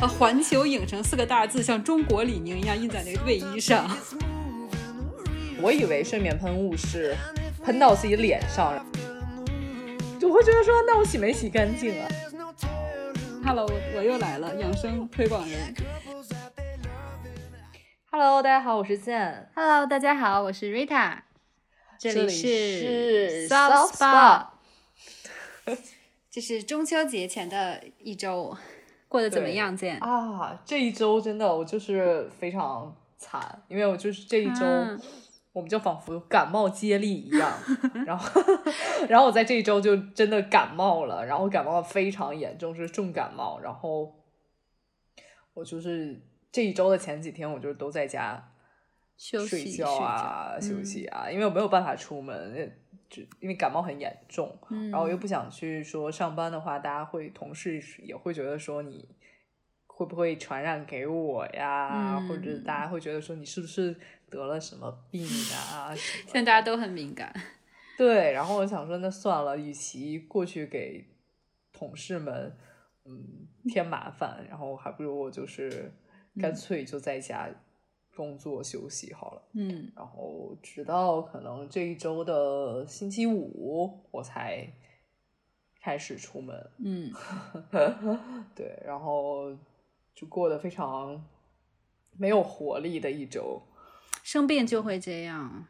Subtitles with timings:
[0.00, 3.86] 呃环球影城四个大字像中国李宁一样印在那个卫衣上。
[5.60, 7.14] 我以为睡眠喷雾是
[7.62, 8.82] 喷到自己脸上，
[10.22, 12.08] 我会觉得说，那我洗没洗干净啊
[13.44, 15.74] ？Hello，我又来了，养生推广人。
[18.10, 19.50] Hello，大家好，我是健。
[19.54, 21.18] Hello，大家好，我是 Rita。
[21.98, 24.46] 这里是 Soft Spa。
[26.30, 28.56] 这是中秋节前的一周，
[29.10, 29.98] 过得怎么样，见？
[29.98, 34.64] 啊，这一周真的我就是非常惨，因为我就是这一周。
[35.52, 37.52] 我们就仿佛感冒接力一样，
[38.06, 38.40] 然后，
[39.10, 43.58] 然后我在这一周就真的感冒了，然后感冒非常严重，是重感冒。
[43.58, 44.14] 然后
[45.54, 48.52] 我就是这一周的前几天，我就都在家
[49.16, 52.72] 睡觉啊，休息啊，因为我没有办法出门，
[53.10, 54.56] 就因为感冒很严重，
[54.90, 59.06] 然后又不想去说上班的话，大家会同事也会觉得说你
[59.86, 63.94] 会不会传染给我呀，或者大家会觉得说你是不是。
[64.30, 65.92] 得了什么病啊？
[65.96, 67.34] 现在大家都很敏感。
[67.98, 71.04] 对，然后我想说，那算了，与其过去给
[71.72, 72.56] 同事们
[73.04, 75.92] 嗯添麻烦，然后还不如我就是
[76.40, 77.48] 干脆就在家
[78.14, 79.42] 工作休息好了。
[79.54, 84.66] 嗯，然后直到可能这一周的星期五，我才
[85.80, 86.70] 开始出门。
[86.84, 87.12] 嗯，
[88.54, 89.56] 对，然后
[90.14, 91.24] 就过得非常
[92.18, 93.62] 没有活力的一周。
[94.22, 95.66] 生病就会这样，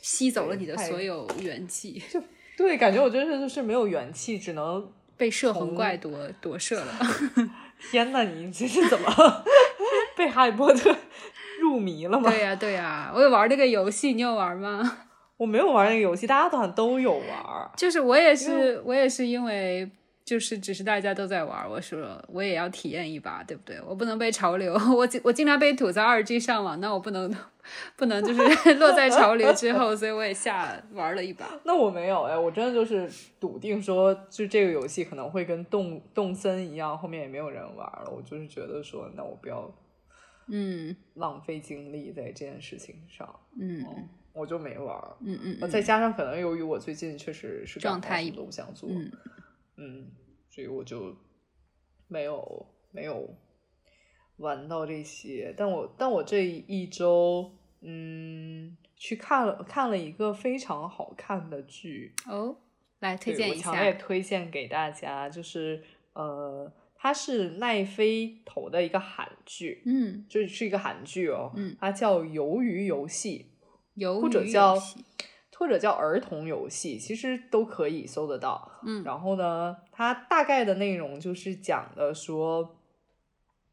[0.00, 2.02] 吸走了你的所有元气。
[2.10, 2.22] 就
[2.56, 6.94] 对，感觉我真的就是没有元气，只能 被摄魂怪夺夺舍了。
[7.90, 9.08] 天呐，你这是怎么
[10.16, 10.96] 被哈利波特
[11.68, 12.28] 入迷了吗？
[12.30, 14.98] 对呀，对呀，我有玩这个游戏，你有玩吗？
[15.36, 17.70] 我没有玩那个游戏，大家好像都有玩。
[17.76, 19.90] 就是我也是，我也是因为。
[20.24, 23.80] 就是只是大家都在玩，我说我也要体验一把，对不对？
[23.88, 27.34] 我不能被潮流， 我我经常被吐槽二 G 上网，那我不能
[27.96, 31.46] 不能就是落在潮流之后，所以我也下玩了一把。
[31.64, 33.10] 那我没有哎，我真的就是
[33.40, 38.12] 笃定说，就这个游戏可能会跟动动森一样，后面也没有人玩了。
[38.14, 39.66] 我就是觉得说，那我不要
[40.48, 43.84] 嗯浪费精力在这件事情上，嗯，
[44.32, 44.96] 我就没玩。
[45.20, 48.88] 嗯嗯，再加上可能由于我最近确实是状态都不想做。
[49.76, 50.10] 嗯，
[50.48, 51.14] 所以我就
[52.08, 53.28] 没有没有
[54.38, 62.56] 玩到这些，但我但我这一周，嗯，去看了看了一个非常好看的剧哦，
[63.00, 65.82] 来推荐一下，强烈推荐给大家，就是
[66.14, 73.46] 呃，它是奈飞投的一个韩剧，嗯，就是一个韩剧哦，嗯，它叫《鱿鱼游戏》，
[74.20, 74.76] 或者叫。
[75.60, 78.78] 或者叫儿童游戏，其实都可以搜得到。
[78.84, 82.76] 嗯，然后呢，它大概的内容就是讲的说，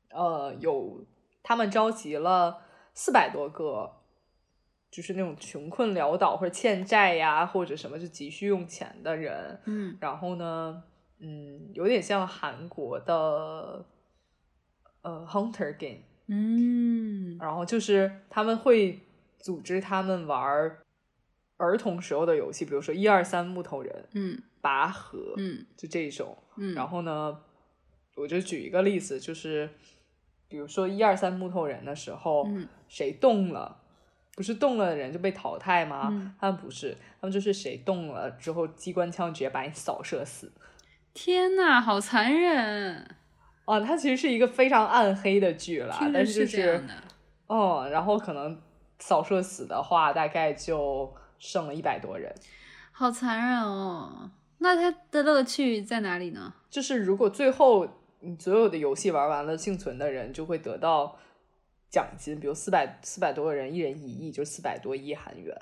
[0.09, 1.05] 呃，有
[1.43, 2.63] 他们召集了
[2.95, 3.97] 四百多个，
[4.89, 9.61] 就是那种穷困潦倒或者欠债呀，或者什么就急需用钱的人。
[9.65, 10.81] 嗯，然后呢，
[11.19, 13.85] 嗯，有点像韩国的
[15.01, 16.03] 呃 Hunter Game。
[16.27, 18.99] 嗯，然后就是他们会
[19.37, 20.77] 组织他们玩。
[21.57, 27.39] 儿童时候的游戏，比如说一二三木头人，嗯，拔河，嗯，就这种，嗯，然后呢，
[28.17, 29.69] 我就举一个例子，就是
[30.49, 33.81] 比如说一二三木头人的时候，嗯，谁动了，
[34.35, 36.35] 不是动了的人就被淘汰吗？
[36.41, 40.51] 他们不是，他们就是谁动了之后，机关枪直接把你扫射死。
[41.15, 43.15] 天呐，好残忍！
[43.65, 46.83] 啊，它其实是一个非常暗黑的剧了，但是就是，
[47.47, 48.61] 哦，然后可能
[48.99, 51.11] 扫射死的话，大概就。
[51.37, 52.33] 剩了一百多人，
[52.93, 54.31] 好残忍哦！
[54.59, 56.53] 那它的乐趣在哪里呢？
[56.69, 57.85] 就是如果最后
[58.21, 61.19] 你所有的游戏玩完了，幸存的人就会得到
[61.89, 65.53] 奖金，比如四百四百多个人，一人一亿，就是四百多亿韩元。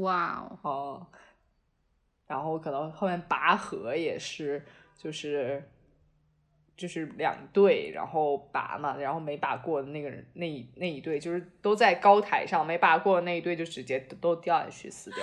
[0.00, 1.06] 哇哦！
[2.30, 4.64] 然后可能后面拔河也是，
[4.96, 5.68] 就是。
[6.76, 10.46] 就是两队，然后拔嘛，然后没拔过的那个人，那
[10.76, 15.18] 那一队就是都在高台上，没拔过的那一队就直接都掉下去死掉。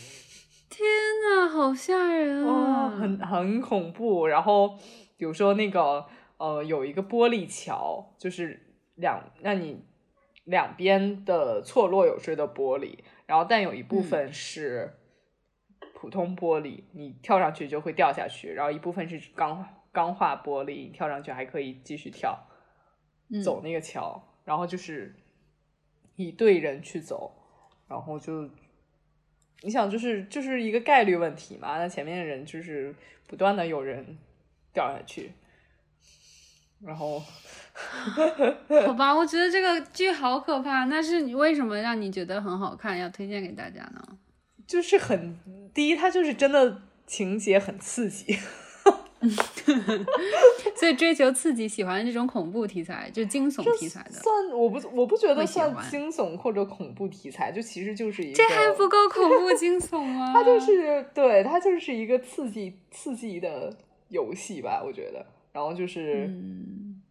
[0.70, 0.88] 天
[1.22, 2.88] 呐，好吓人啊！
[2.88, 4.26] 很很恐怖。
[4.26, 4.74] 然后
[5.18, 6.06] 比如说那个
[6.38, 8.58] 呃，有一个玻璃桥，就是
[8.94, 9.84] 两让你
[10.44, 14.94] 两边的错落有致的玻璃，然后但有一部分是
[16.00, 19.76] 普通玻璃，你跳上去就会掉下去，然后一部分是钢。
[19.92, 22.46] 钢化玻璃，跳上去还可以继续跳，
[23.42, 25.12] 走那个桥，然后就是
[26.14, 27.34] 一队人去走，
[27.88, 28.48] 然后就
[29.62, 31.76] 你想，就是就是一个概率问题嘛。
[31.76, 32.94] 那前面的人就是
[33.26, 34.16] 不断的有人
[34.72, 35.32] 掉下去，
[36.80, 37.18] 然后
[38.86, 40.86] 好吧，我觉得这个剧好可怕。
[40.86, 44.18] 但是你为什么让你觉得很好看，要推荐给大家呢？
[44.70, 45.36] 就是很
[45.74, 48.36] 第一，它就是真的情节很刺激，
[50.76, 54.12] 所以追求刺激，喜欢这种恐怖题材，就惊悚题材的。
[54.12, 60.32] 算我不我不觉得算惊悚或者恐怖题材，就其实就是一个这还不够恐怖 惊悚吗？
[60.32, 63.76] 它就是对它就是一个刺激刺激的
[64.08, 65.26] 游戏吧，我觉得。
[65.52, 67.02] 然后就是嗯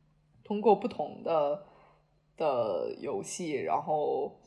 [0.45, 1.61] 通过不同的
[2.38, 4.38] 的游戏，然后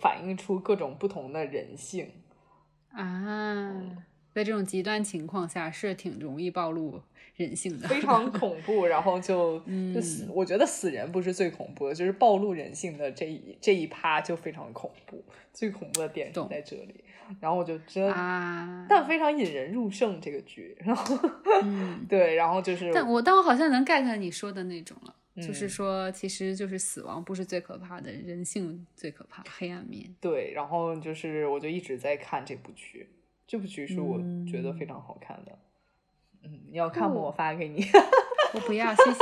[0.00, 2.10] 反映出各种不同的人性。
[2.90, 3.72] 啊，
[4.32, 7.00] 在这种极端情况下是挺容易暴露
[7.36, 17.04] 人性的，非常恐怖，然后就 嗯就死，我觉得死人不是最恐怖的，就是暴露人性的这一这一趴就非常恐怖，最恐怖的点是在这里。
[17.40, 18.86] 然后我就真，啊。
[18.88, 21.18] 但非常引人入胜这个剧，然后
[21.62, 25.14] 嗯， 对，然后就是但我但我好像能 get 你说的那种了。
[25.36, 30.14] 就是嗯说，其实就是死亡不是最可怕的，人性最可怕，黑暗面。
[30.20, 33.08] 对，然后就是我就一直在看这部剧，
[33.46, 34.18] 这部剧是我
[34.50, 35.58] 觉得嗯非常好看的。
[36.42, 37.16] 嗯，你要看吗？
[37.16, 37.84] 哦我发给你。
[38.54, 39.20] 我不要，谢谢。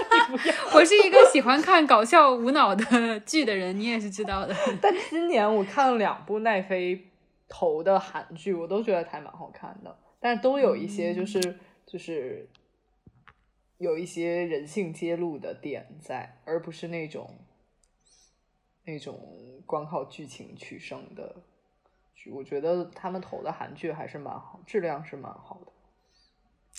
[0.74, 4.56] 我是一个喜欢看搞笑无脑的剧的人，你也是知道的。
[4.80, 7.10] 但今年我看了两部奈飞
[7.46, 11.38] 投的韩剧，我都觉得还蛮好看的，但都有一些就是、
[11.84, 12.48] 就是
[13.78, 17.38] 有一些人性揭露的点在，而不是那种
[18.84, 21.42] 那种光靠剧情取胜的
[22.14, 22.30] 剧。
[22.30, 25.72] 我觉得他们投的韩剧还是蛮好，质量是蛮好的。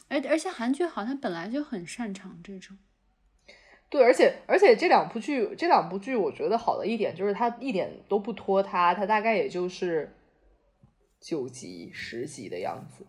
[0.08, 2.78] 而而且韩剧好像本来就很擅长这种。
[3.90, 10.16] 对，而且而且这两部剧，这两部剧我觉得好的一点就是它一点都不拖沓，它大概也就是
[11.20, 13.06] 九集、十集的样子，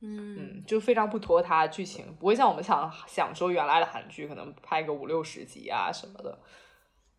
[0.00, 6.38] 嗯嗯，就非常不拖沓，剧情不会像我们想想说原来的韩剧可能拍个五六十集啊什么的，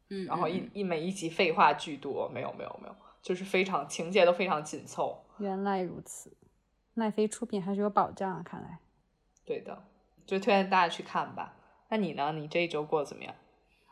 [0.10, 6.36] 嗯，然后一一每一集废话巨多，没有没有没有，就是非常情节都非常紧凑，原来如此，
[6.94, 8.80] 奈飞出品还是有保障啊，看来。
[9.46, 9.84] 对的，
[10.26, 11.56] 就推荐大家去看吧。
[11.90, 12.32] 那你呢？
[12.34, 13.34] 你这一周过得怎么样？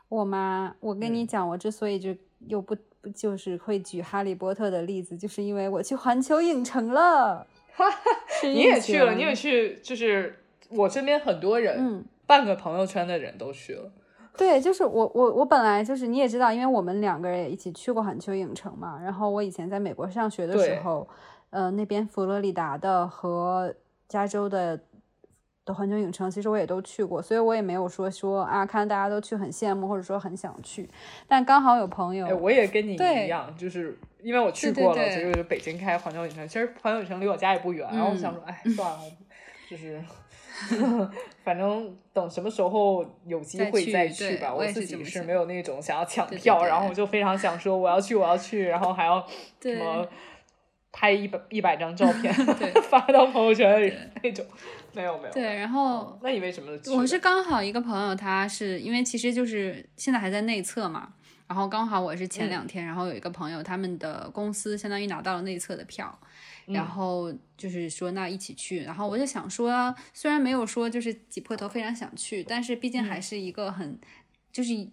[0.08, 0.76] 我吗？
[0.80, 7.46] 我跟你嗯讲，我之所以就又不不就是会举哈利波特的例子，就是因为我去环球影城了。
[8.40, 10.38] 是你也去了，你也去，就是
[10.68, 13.90] 我身边很多人，嗯，半个朋友圈的人都去了。
[14.36, 19.00] 对，就是我我我本来就是你也知道，因为我们两个人也一起去过环球影城嘛。
[19.02, 21.08] 然后我以前在美国上学的时候，
[21.50, 23.74] 呃，那边佛罗里达的和
[24.08, 24.78] 加州的
[25.64, 30.88] 的环球影城，其实我也都去过，所以我也没有说说啊，看大家都去很羡慕，或者说很想去。
[31.26, 36.46] 但刚好有朋友，哎，我也跟你一样，就是因为我去过了，对所以我就北京开环球影城。
[36.48, 39.00] 其实环球影城离我家也不远，然后我想嗯说，哎，算了，
[39.70, 40.02] 就是
[41.44, 44.52] 反正等什么时候有机会再去吧。
[44.52, 49.24] 我自己是没有那种想要抢票，然后我就非常想说我要去，我要去，然后还要
[49.62, 50.06] 什么
[50.90, 53.92] 拍一百一百张照片 对发到朋友圈里
[54.22, 54.44] 那种，
[54.94, 55.32] 没有没有。
[55.32, 56.90] 对，然后那你为什么去？
[56.90, 61.12] 我是刚好一个朋友，他是因为其实就是现在还在内测嘛，
[61.48, 66.16] 然后刚好我是前两天，然后有一个朋友他们的公司相当于拿到了内测的票，
[66.66, 73.98] 然后就是说那一起去，然后我就想说，虽然没有说就是挤破头非常想去，但是毕竟还是一个很、
[74.52, 74.88] 就是。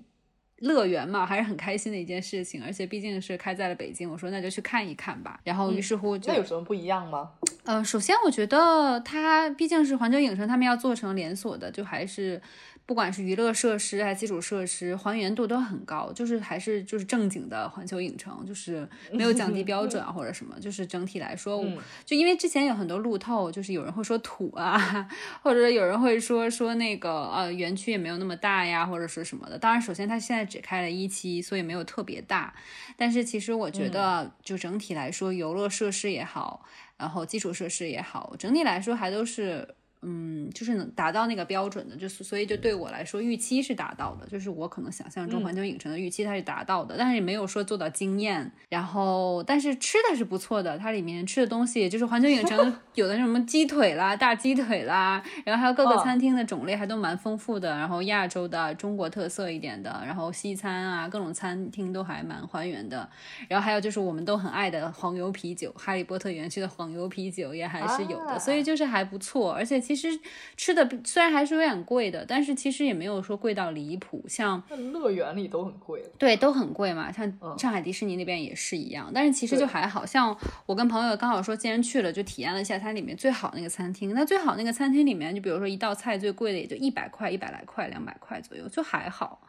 [0.60, 5.38] 乐园嘛，还是很开心的一件事情，而且毕竟是开在了北京，我说那就去看一看吧。
[5.44, 7.32] 然后于是乎就那有什么不一样吗？
[7.66, 12.42] 呃，首先我觉得它毕竟是环球影城，他们要做成连锁的，就还是
[12.86, 25.10] 不管是娱乐设施还是基础设施，还原度都很高，就是还是就是正经的环球影城，就是没有降低标准啊或者什么，就是整体来说，嗯就因为之前有很多路透，就是有人会说土啊，
[25.42, 29.58] 或者有人会说说那个呃园区也没有那么大呀，或者说什么的。
[29.58, 32.54] 当然，首先它现在只开了一期，所以没有特别大，
[32.96, 36.64] 但是其实我觉得就整体来说，游乐设施也好。
[36.98, 39.68] 然后基础设施也好，整体来说还都是，
[40.08, 48.52] 嗯，就是能达到那个标准的，就是所以就对我来说预期是达到的，就是我可能想象中环球影城的预期它是达到的，但是也没有说做到惊艳。
[48.70, 63.10] 然后，但是吃的是不错的，它里面吃的东西就是环球影城 有的什么鸡腿啦、大鸡腿啦，然后还有各个哦餐厅的种类还都蛮丰富的，然后亚洲的、中国特色一点的，然后西餐啊，各种餐厅都还蛮还原的。
[63.48, 69.54] 然后还有就是我们都很爱的黄油啤酒，哈利波特园区的黄油啤酒也还是有的，啊所以就是还不错。
[69.54, 70.20] 而且其其实
[70.58, 74.24] 吃的虽然还是有点贵的，但是其实也没有说贵到离谱。
[74.28, 74.62] 像
[74.92, 77.12] 乐园里都很贵，对，都很贵嘛。
[77.12, 77.26] 像
[77.58, 80.36] 上海迪士尼那边也是一样，但是其实就还好像
[80.66, 84.14] 我跟朋友刚好说，既然去了，就体验了一下它里面最好那个餐厅。
[84.14, 89.42] 那最好那个餐厅里面，就比如说一道菜最贵的也就一百块、一百来块、两百块左右，就还好。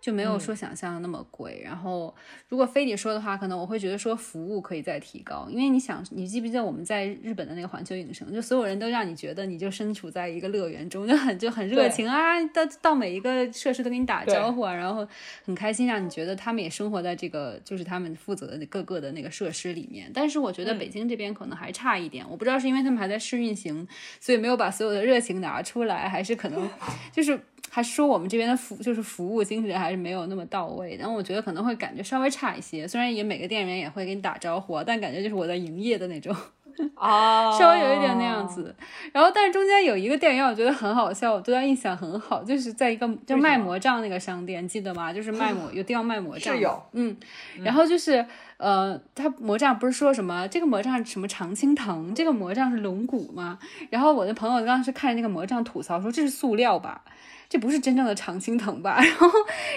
[0.00, 2.14] 就没有说想象的那么贵，然后
[2.48, 15.06] 如果非得说的话，可能我会觉得说服务可以再提高，因为你想，你记不记得我们在日本的那个环球影城，就所有人都让你觉得你就身处在一个乐园中，就很就很热情啊，到到每一个设施都跟你打招呼啊，然后
[15.44, 20.10] 很开心，让你觉得他们也生活在这个就是他们负责的各个的那个设施里面。
[20.14, 23.86] 但是我觉得北京这边可能还差一点，我不知道是因为他们还在试运行，
[24.20, 26.70] 所以没有把所有的热情拿出来，还是可能
[27.12, 27.38] 就是。
[27.70, 32.88] 还说我们这边的服就是服务精神还是没有那么到位，然后我觉得可能会感觉稍微差一些。
[32.88, 36.34] 虽然也每个店员也会给你打招呼，但感觉就是我在营业的那种，
[36.94, 38.74] 啊，稍微有一点那样子。
[39.12, 45.12] 然后，但是中间有一个店员我觉得很好笑，我对他印象很好，就是在一个就卖魔杖那个商店，记得吗？
[45.12, 47.16] 就是卖魔 有地方卖魔杖，是有，嗯。
[47.62, 48.24] 然后就是
[48.56, 53.58] 呃，他魔杖不是说什么这个魔杖什么常青藤，这个魔杖是龙骨吗？
[53.90, 57.02] 然后我的朋友当时看着那个魔杖吐槽说这是塑料吧。
[57.48, 59.00] 这不是真正的常青藤吧？
[59.00, 59.28] 然后，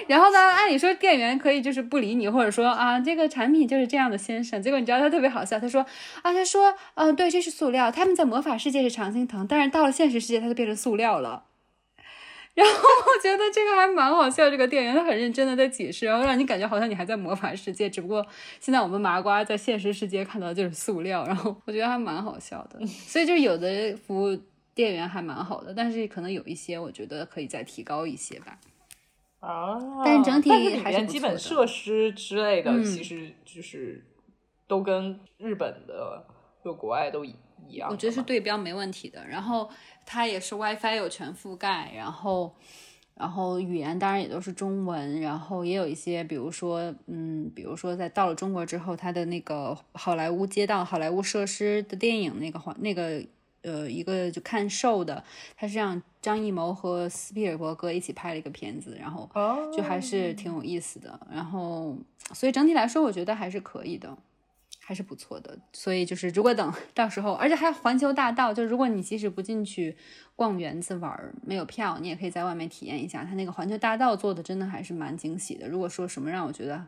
[0.07, 0.37] 然后呢？
[0.37, 4.61] 按理说店员可以就是不理你，或者说啊，这个产品就是这样的，先生。
[4.61, 5.81] 结果你知道他特别好笑，他说
[6.21, 7.89] 啊，他说嗯，对，这是塑料。
[7.89, 11.45] 他们在魔法世界是常青藤，但是到了现实世界，它就变成塑料了。
[12.53, 18.27] 然后我觉得这个还蛮好笑，这个店员他很认真的在解释，然后让你感觉好像你还在魔法世界，只不过
[18.59, 21.25] 现在我们麻瓜在现实世界看到的就是塑料。
[21.25, 24.37] 然后我觉得还蛮好笑的， 所以就有的服务。
[24.73, 28.57] 店员还蛮好的，但是可能有一些我觉得可以再提高一些吧。
[29.39, 34.05] 啊，但是整体还是基本设施之类的，其实就是
[34.67, 36.23] 都跟日本的
[36.63, 37.33] 就国外都一
[37.69, 37.89] 样。
[37.89, 39.25] 我觉得是对标没问题的。
[39.27, 39.67] 然后
[40.05, 42.55] 它也是 WiFi 有全覆盖，然后
[43.15, 53.25] 然后语言当然也都是中文，然后也有一些，比如说嗯，比如说在到了中国之后，它的那个好莱坞街道、好莱坞设施的电影那个环那个。
[53.63, 55.23] 呃，一个就看瘦的，
[55.55, 59.29] 他是让张艺谋和斯皮尔伯格一起拍了一个片子，然后
[59.75, 61.19] 就还是挺有意思的。
[61.31, 61.95] 然后，
[62.33, 64.17] 所以整体来说，我觉得还是可以的，
[64.79, 65.57] 还是不错的。
[65.73, 69.95] 所以就是，如果等到时候，而且还有环球大道，就如果你即使不进去
[70.35, 73.23] 逛园子玩，没有票，你也可以在外面体验一下。
[73.23, 75.67] 他那个环球大道做的真的还是蛮惊喜的。
[75.67, 76.87] 如果说什么让我觉得。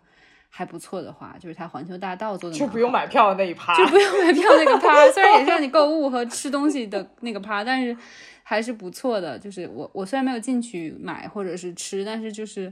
[0.55, 5.09] 还不错的话，就是它环球大道做的，就不用买票的那一趴，就不用买票那个趴。
[5.09, 7.97] 虽然也是让你购物和吃东西的那个趴，但是
[8.43, 9.39] 还是不错的。
[9.39, 12.71] 就是我我虽然没有进去买或者是吃，但是就是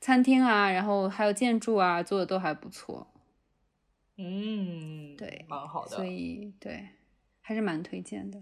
[0.00, 3.06] 餐厅啊，然后还有建筑啊，做的都还不错。
[4.16, 5.96] 嗯，对，蛮好的。
[5.96, 6.88] 所以对，
[7.42, 8.40] 还是蛮推荐的。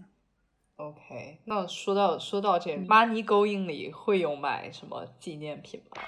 [0.77, 6.01] OK，那说到说到这，Money Going 里会有买什么纪念品吗？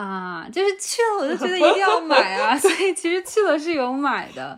[0.00, 4.56] 啊，就是去了我就觉得一定要买啊， 所以其实去了是有买的，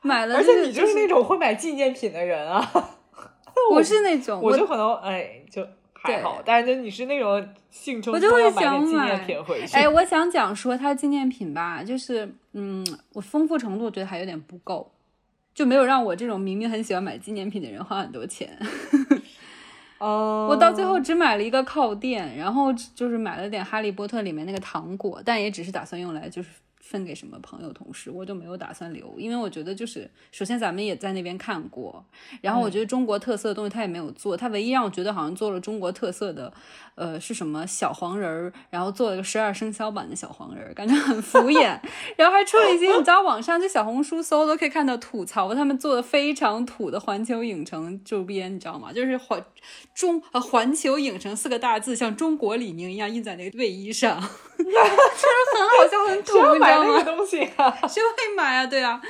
[0.00, 0.36] 买了。
[0.36, 2.72] 而且你就是那种会买纪念品的人啊，
[3.70, 9.76] 我是那种，我就可能哎就还好，但是就你是那种兴冲冲要买纪念品回去。
[9.76, 14.90] 哎，我想讲说它纪念品吧，就是嗯，我丰富程度我觉得还有点不够，
[15.52, 18.58] 就没有让我这种明明很喜欢买纪念品的人花很多钱。
[19.98, 26.48] 哦，我到最后只买了一个靠垫，然后就是买了点哈利波特里面那个糖果，但也只是打算用来就是。
[26.88, 32.02] 分给什么朋友同事，我就没有打算留，因为我觉得就是首先咱们也在那边看过，
[32.40, 36.50] 然后我觉得中国特色的东西他也没有做，他唯一让我觉得好像做了中国特色的，
[36.94, 41.78] 呃是什么小黄人儿，然后做了个十二生肖版的小黄人儿，感觉很 敷衍，
[42.16, 48.90] 然后还出了一些你知道网上就小红书搜都可以看到吐槽他们做的非常土的环球影城周边，你知道吗？
[48.94, 49.44] 就是环
[49.94, 54.18] 中呃环球影城四个大字像中国李宁一样印在那个卫衣上，
[54.56, 54.70] 就是
[55.54, 56.77] 很好笑很土，你知道。
[56.84, 58.66] 那个东西啊， 谁会买啊？
[58.66, 59.00] 对啊，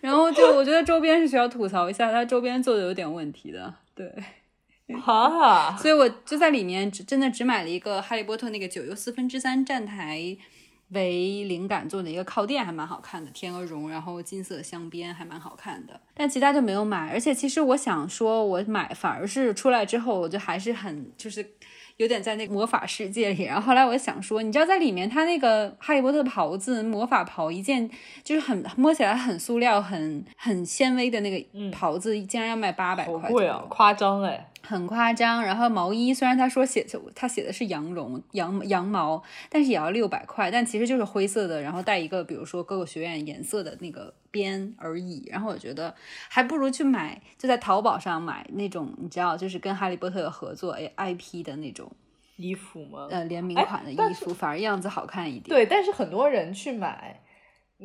[0.00, 3.74] 然后就 我觉得周边是需要吐槽一下，它周边做的有点问题的。
[3.94, 4.06] 对，
[5.04, 10.36] 啊，所以我就在里面只真的只买了一个哈利波特那个九又四分之三站台
[10.90, 16.00] 为灵感做的一个靠垫，还蛮好看的，天鹅绒，然后金色镶边，还蛮好看的。
[16.14, 21.54] 但其他就没有买，而且其实我想说，我买反而是出来之后，我就还是很就是。
[22.02, 27.88] 有点在那个魔法世界里，然后后来我想说，你知道在里面，他那个哈利波特袍子，魔法袍一件，
[28.24, 34.48] 就是很摸起来很塑料、很很纤维的那个袍子，竟然要卖八百块，贵啊，夸张哎！
[34.66, 35.42] 很夸张。
[35.42, 45.28] 然后毛衣虽然他说写他写的是羊绒羊羊毛，但是也要六百块，但其实就是灰色的，然后带一个比如说各个学院颜色的那个边而已。
[45.30, 45.94] 然后我觉得
[46.28, 51.90] 还不如去买，就在淘宝上买那种你知道，就是跟哈利波特有合作 I IP 的那种
[52.36, 53.08] 衣服吗？
[53.10, 55.44] 呃，联名款的衣服，反而样子好看一点。
[55.44, 57.20] 对，但是很多人去买。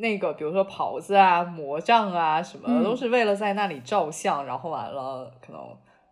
[0.00, 5.60] 那个，比如说袍子啊、魔杖啊什么，都是为了在那里照相，然后完了可能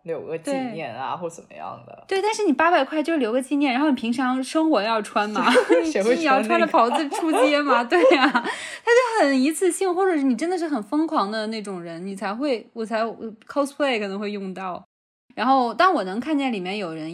[0.07, 2.03] 留个纪念啊，或怎么样的。
[2.07, 5.45] 对，但是你八百块就留个纪念，然后你平常生活要穿嘛，
[6.17, 7.83] 你要穿着袍子出街嘛？
[7.85, 13.03] 对呀，他就很一次性，或者是你真的是很疯狂的那种人，你才会，我才
[13.47, 14.83] cosplay 可能会用到。
[15.35, 17.11] 然后，但我能看见里面有人，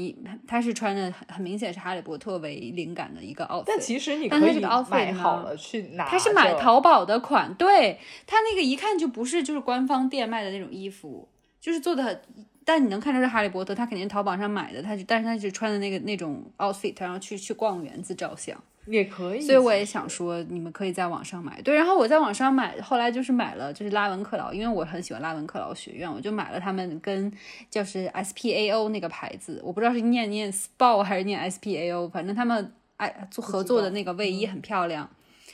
[0.47, 6.05] 他是穿的很很明显是哈利波特为灵感的一个 outfit，但其实你可以买好了去拿。
[6.05, 11.27] 他是买淘宝的款，对他那个一看就不是就是官方店卖的那种衣服，
[11.59, 12.21] 就是做的，
[12.65, 18.57] 但你能看出是哈利波特，他肯定淘宝上买的，他就但是他就穿的那个那种 outfit，然后去去逛园子照相。
[18.85, 21.61] 也可以，所以我也想说，你们可以在网上买。
[21.61, 27.31] 对，然后我在网上买，后来就是买了，就是拉文克劳，因为我很喜欢拉文克劳学院，我就买了他们跟
[27.69, 35.09] 就是 S P A O 那个牌子，我不知道是念念 SPO 还是念 S P A O，反正他们哎做合作的那个卫衣很漂亮，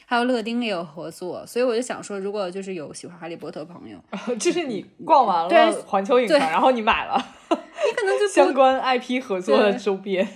[0.10, 4.04] 还有乐丁也有合作，所以我就想说，如果就是有喜欢哈利波特朋友，
[4.40, 7.16] 就是你逛完了环球影城，然后你买了，
[7.52, 10.28] 你可能就相关 I P 合作的周边。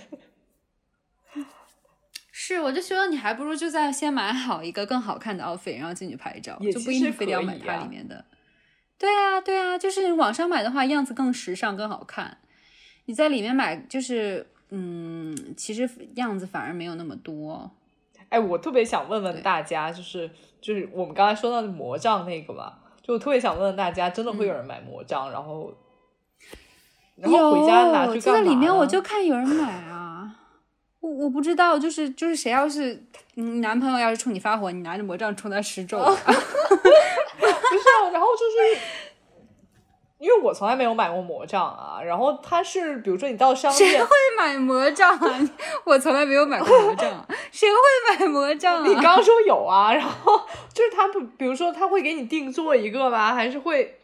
[2.32, 8.24] 是，我就觉得你还不如就在先买好一个更好看的 outfit，然后进去拍照，就不一定非得要买它里面的。
[9.00, 12.38] 对啊，对啊，就是网上买的话，样子更时尚、更好看。
[13.06, 17.72] 你在里面买，就是嗯，其实样子反而没有那么多。
[18.34, 20.28] 哎，我特别想问问大家，就是
[20.60, 22.74] 就是我们刚才说到的魔杖那个嘛，
[23.04, 25.72] 就我特别想问问大家，真的会有人买魔杖，然后
[27.16, 28.42] 然后回家拿去干嘛？
[28.42, 30.32] 在里面我就看有人买啊。
[31.00, 36.16] 我我不知道，就是就是谁要是你男朋友要是冲你发火，你拿着魔杖冲他施咒， 不是，
[38.12, 38.82] 然后就是
[40.24, 45.50] 因为我从来没有买过魔杖啊，然后他是比如说你到商店，谁会买魔杖啊？
[45.84, 48.88] 我从来没有买过魔杖，谁会买魔杖？
[48.88, 50.40] 你刚刚说有啊，然后
[50.74, 54.00] 就是他不，比如说他会给你定做一个吧，还是会？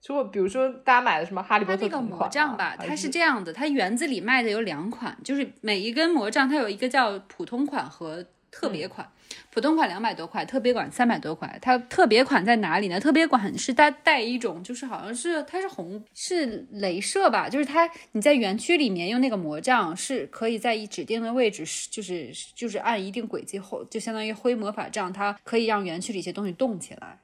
[0.00, 9.08] 就比如说，大家买的什么哈利波特那个魔杖吧，它是这样的，它园子里卖的有两款，就是每一根魔杖它有一个叫普通款和特别款，
[9.50, 11.58] 普通款两百多块，特别款三百多块。
[11.60, 12.98] 它特别款在哪里呢？
[12.98, 27.18] 特别款是它带一种，就是好像是它是红是镭射吧，就是它你在园区里面用那个魔杖是可以在一指定的位置，就是就是按一定轨迹后，就相当于挥魔法杖，它可以让园区里一些东西动起来。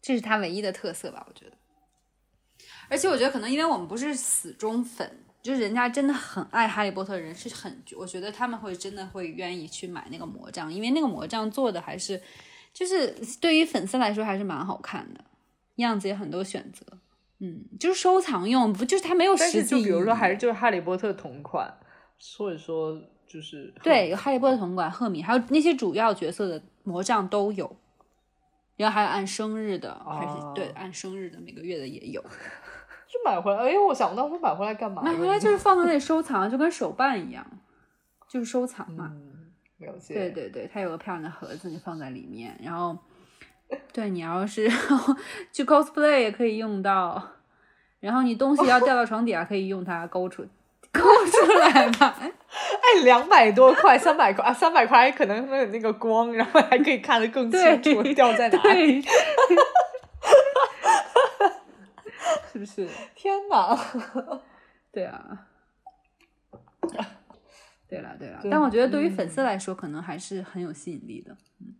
[0.00, 1.52] 这是它唯一的特色吧，我觉得。
[2.88, 12.20] 而且我觉得可能因为我们不是死忠粉，就是人家真的很爱哈利波特的人是很，我觉得他们会真的会愿意去买那个魔杖，因为那个魔杖做的还是，
[12.72, 15.24] 就是对于粉丝来说还是蛮好看的，
[15.76, 16.84] 样子也很多选择。
[17.38, 19.70] 嗯，就是收藏用，不就是它没有实际。
[19.70, 21.72] 就比如说还是就是哈利波特同款，
[22.18, 27.76] 所以说就是对有哈利波特同款，赫敏还有那些主要角色的魔杖都有。
[28.76, 32.22] 然后还有按生日的，还是对按生日的每个月的也有，
[33.24, 33.58] 就买回来。
[33.58, 35.02] 哎呦，我想不到说买回来干嘛？
[35.02, 37.44] 买回来就是 放在那里收藏，就跟手办一样，
[38.28, 39.12] 就是收藏嘛。
[39.78, 40.14] 了解。
[40.14, 42.58] 对对对，它有个漂亮的盒子，你放在里面。
[42.62, 42.96] 然后，
[43.92, 44.68] 对你要是
[45.52, 47.22] 去 cosplay 也可以用到。
[48.00, 50.46] 然后你东西要掉到床底下，可以用它勾出。
[50.92, 59.02] 勾出来嘛， 哎，两百多块，三百块啊，三百块可能没有那个光，然后还可以看得更清楚掉在哪里，
[62.56, 62.88] 是不是？
[63.14, 63.76] 天哪！
[64.90, 65.46] 对啊，
[67.86, 71.36] 对了对了，但我觉得对于粉丝来说，可能还是很有吸引力的。
[71.60, 71.74] 嗯，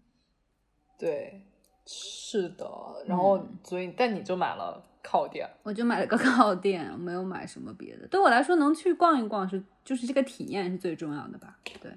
[0.99, 1.47] 对，
[1.87, 2.69] 是的。
[3.07, 4.83] 然后，所以，但你就买了。
[5.03, 8.09] 靠垫，我就买了个靠垫，没有买什么别的。
[8.09, 11.57] 对我来说，能去逛一逛是，就是这个体验是最重要的吧？
[11.81, 11.93] 对，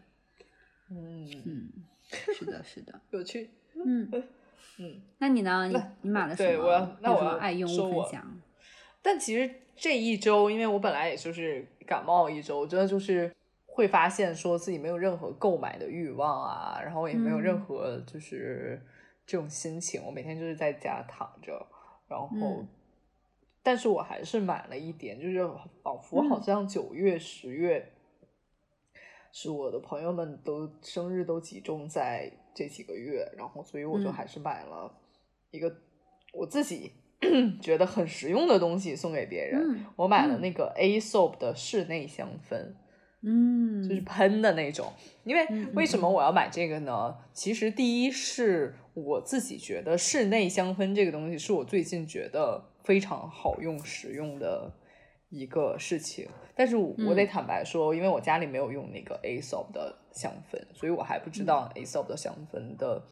[0.91, 1.69] 嗯嗯，
[2.07, 3.49] 是的，是的，有趣。
[3.83, 4.07] 嗯
[4.77, 5.67] 嗯，那你呢？
[5.67, 6.49] 你你买了什么？
[6.49, 8.39] 对，我那我爱用物分享。
[9.01, 13.33] 但其实这一周，因为我本来也就是感冒一周，真的就是
[13.65, 18.81] 会发现说自己没有任何购买的欲望啊，然后也没有任何就是
[19.25, 20.01] 这种心情。
[20.05, 21.67] 我每天就是在家躺着，
[22.07, 22.65] 然后。
[23.61, 25.45] 但是我还是买了一点，就是
[25.83, 27.91] 仿佛好像九月、十月
[29.33, 34.91] 是我的朋友们都生日都集中在这几个月，然后所以我就还是买了
[35.51, 35.75] 一个
[36.31, 36.93] 我自己
[37.61, 39.59] 觉得很实用的东西送给别人。
[39.61, 42.73] 嗯我买了那个 A soap 的室内香氛，
[43.21, 44.91] 嗯，就是喷的那种。
[45.25, 47.15] 因为为什么我要买这个呢？
[47.33, 54.71] 其实第一是我自己觉得室内香氛这个东西是我最近觉得非常好用、实用的
[55.29, 56.27] 一个事情。
[56.55, 63.03] 但是我我得嗯坦白说，因为我家里没有用那个 A soap 的香氛，所以我还不知道嗯 A soap 的香氛的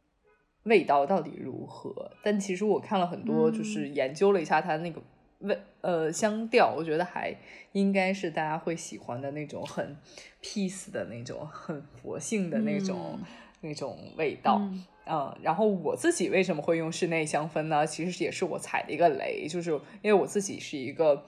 [0.68, 2.12] 味道到底如何。
[2.24, 5.02] 但其实我看了很多，嗯就是研究了一下它那个
[5.40, 7.36] 味呃香调，我觉得还
[7.72, 9.98] 应该是大家会喜欢的那种很
[10.42, 13.26] peace 的那种，很佛性的那种、嗯
[13.62, 14.60] 那种味道。
[14.62, 17.88] 嗯嗯，然后我自己为什么会用室内香氛呢？
[17.88, 21.26] 其实也是我踩的一个雷，就是因为我自己是一个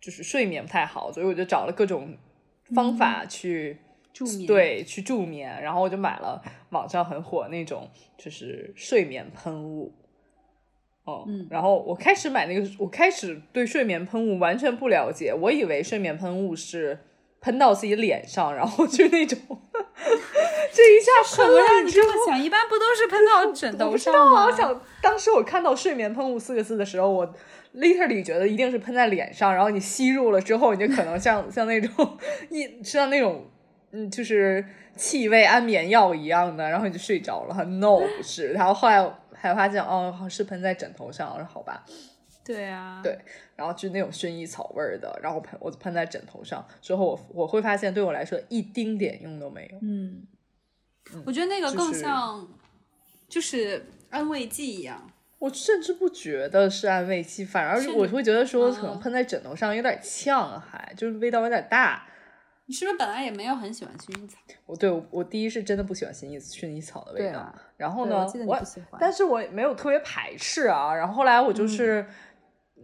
[0.00, 2.16] 就是睡眠不太好，所以我就找了各种
[2.74, 3.76] 方法去、
[4.12, 9.92] 助眠，对去助眠，然后我就买了网上很火那种就是睡眠喷雾。
[11.04, 16.98] 哦，嗯然后我开始买那个，我开始对睡眠喷雾完全不了解，我以为睡眠喷雾是
[17.40, 19.36] 喷到自己脸上，然后就那种，
[20.72, 22.40] 这一下喷了让你这么想？
[22.40, 24.46] 一般不都是喷到枕头上吗？
[24.46, 27.34] 我想当时我看到“睡眠喷雾”四个字的时候，我
[27.74, 32.16] literally 觉得一定是喷在脸上，然后你吸入了之后，你就可能像像那种
[32.50, 33.44] 一像那种
[33.92, 34.64] 嗯，就是
[34.96, 37.64] 气味安眠药一样的，然后你就睡着了。
[37.64, 41.84] No，不是，然后后来还发现哦，是喷在枕头上，我说好吧，
[42.44, 43.18] 对啊，对
[43.54, 49.78] 然后就是那种薰衣草味儿的，然后喷我喷在枕头上之后，我我会发现对我来说一丁点用都没有。
[49.82, 50.22] 嗯，
[51.26, 52.48] 我觉得那个更就是像
[53.28, 55.10] 就是安慰剂一样。
[55.38, 62.06] 我甚至不觉得是安慰剂，反而是我会觉得说可能嗯喷在枕头上有点呛，还就是味道有点大。
[62.66, 64.38] 你是不是本来也没有很喜欢薰衣草？
[64.66, 70.94] 我对我我第一是真的不喜欢薰衣薰衣草的味道，啊然后呢，我喜欢但是我也没有特别排斥啊。
[70.94, 72.06] 然后后来我嗯就是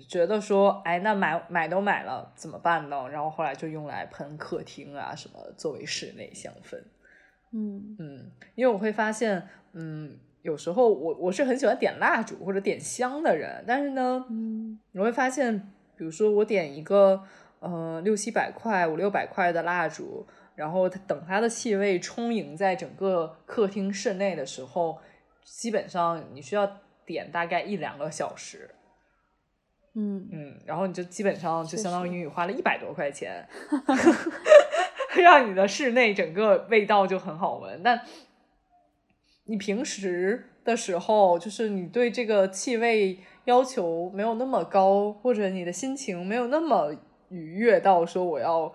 [0.09, 3.09] 觉得说，哎，那买买都买了怎么办呢？
[3.09, 6.77] 然后后来就用来喷客厅啊什么，作为室内香氛。
[7.53, 15.59] 嗯嗯，因为我会发现，嗯，有时候我我是很喜欢点蜡烛或者点香的人，但是呢，嗯你会发现，
[15.97, 17.23] 比如说我点一个
[17.61, 24.99] 呃六七百块、五六百块的蜡烛，然后它等它的气味充盈在整个客厅室内的时候，
[25.45, 28.71] 基本上你需要点大概一两个小时，
[29.95, 33.49] 嗯，嗯，然后你就基本上就相当于你花了一百多块钱
[35.17, 37.83] 让你的室内整个味道就很好闻。
[37.83, 38.03] 但
[39.45, 46.95] 你平时的时候，就是你对这个气味要求没有那么高，或者你的心情没有那么
[47.29, 48.73] 愉悦到说我要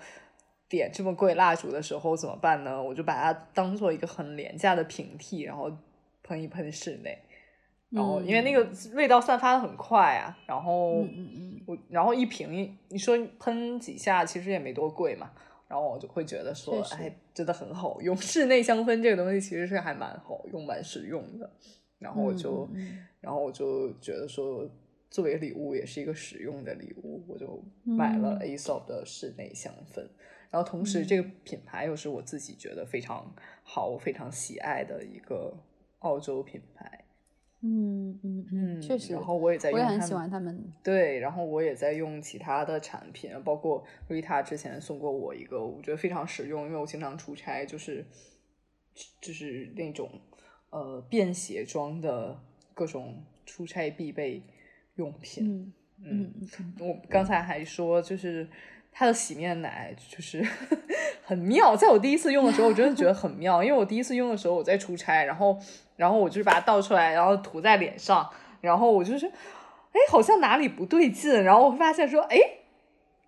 [0.70, 2.82] 点这么贵蜡烛的时候怎么办呢？
[2.82, 5.72] 我就把它当做一个很廉价的平替，然后
[6.24, 7.18] 喷一喷室内。
[7.89, 15.32] 然后因为那个味道散发的很快啊，然后嗯嗯嗯我然后一瓶你说喷几下其实也没多贵嘛，
[15.68, 18.18] 然后我就会觉得说，哎，真的很好用。
[18.18, 21.48] 室内香氛这个东西其实是还蛮好用、蛮实用的。
[22.00, 22.68] 然后我就，
[23.22, 24.68] 然后我就觉得说，
[25.13, 30.04] 作为礼物也是一个实用的礼物，我就买了嗯 Aesop 的室内香氛。
[30.49, 35.56] 然后同时，这个品牌又是我自己觉得非常好、我非常喜爱的一个
[35.99, 37.06] 澳洲品牌。
[37.62, 40.63] 嗯嗯嗯，确实，然后我也在用我也很喜欢他们。
[40.84, 48.04] 对，然后我也在用其他的产品，包括 Rita 之前送过我一个，我觉得非常实用，因为我经常出差，就是
[49.21, 50.10] 就是那种
[50.71, 52.39] 呃便携装的
[52.73, 54.41] 各种出差必备
[54.95, 55.73] 用品。
[56.06, 56.34] 嗯
[56.79, 58.47] 我刚才还说，就是
[58.91, 60.45] 它的洗面奶就是
[61.23, 65.58] 很妙，在我第一次用的时候，我真的觉得很妙，因为我第一次用的时候我在出差，然后
[65.95, 68.29] 然后我就是把它倒出来，然后涂在脸上，
[68.62, 72.38] 然后我就是哎好像哪里不对劲，然后我发现说哎，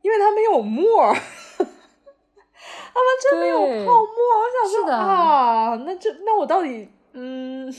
[0.02, 1.16] 因为它没有沫儿。
[2.96, 7.72] 它完全没有泡沫，我想说是啊，那这那我到底嗯，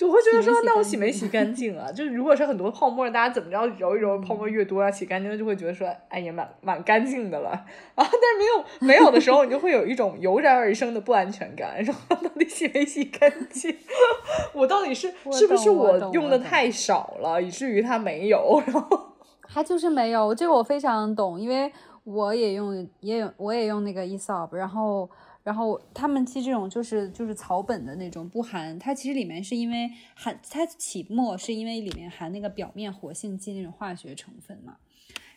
[0.00, 1.92] 就我会觉得说那我洗没洗 干净啊？
[1.92, 7.50] 就是如果是很多泡沫，大家怎么着揉一揉，泡沫越多啊，洗干净了就会觉得说，哎呀，蛮蛮干净的了。
[7.50, 13.76] 啊，但是没有没有的时候，你就会有一种油然而生的不安全感，说到底洗没洗干净？
[14.54, 18.62] 我到底是是不是我用的太少了，以至于它没有？
[18.66, 21.70] 然后它就是没有，这个我非常懂，因为
[22.04, 25.10] 我也用，也有我也用那个 Esop，然后
[25.42, 34.76] 然后他们其实这种就是就是草本的那种不含，它其实里面是因为含它起沫是因为里面含那个表面活性剂那种化学成分嘛，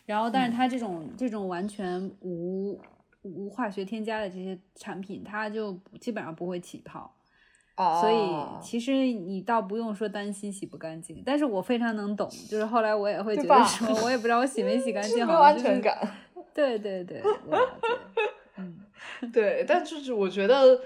[0.04, 2.78] 然后但是它这种、这种完全无
[3.22, 7.10] 无化学添加的这些产品，它就基本上不会起泡。
[7.76, 15.98] 所以哦其实你倒不用说担心洗不干净，但是我非常能懂，就是后来我也会觉得说，我也不知道我洗没洗干净， 是没有好安全感。
[16.54, 17.88] 对对对，我了解。
[18.56, 18.80] 嗯，
[19.32, 20.80] 对，但就是我觉得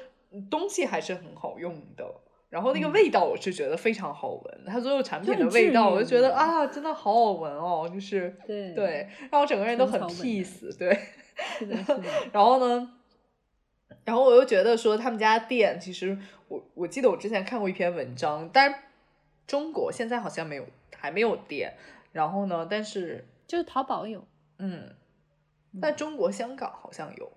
[0.50, 2.04] 东西还是很好用的。
[2.50, 4.64] 然后那个嗯味道，我是觉得非常好闻。
[4.66, 10.62] 它所有产品的味道，我就觉得啊，真的好好闻哦，就是对对，让我整个人都很 peace。
[10.78, 10.98] 对，
[11.59, 12.04] 是的，是的。
[12.33, 12.90] 然后呢，
[14.07, 16.16] 然后我又觉得说他们家店，其实
[16.48, 18.76] 我我记得我之前看过一篇文章，但是
[19.46, 20.64] 中国现在好像没有，
[20.96, 21.76] 还没有店。
[22.12, 24.26] 然后呢，但是就是淘宝有，
[24.59, 24.94] 嗯，
[25.83, 27.31] 在中国香港好像有，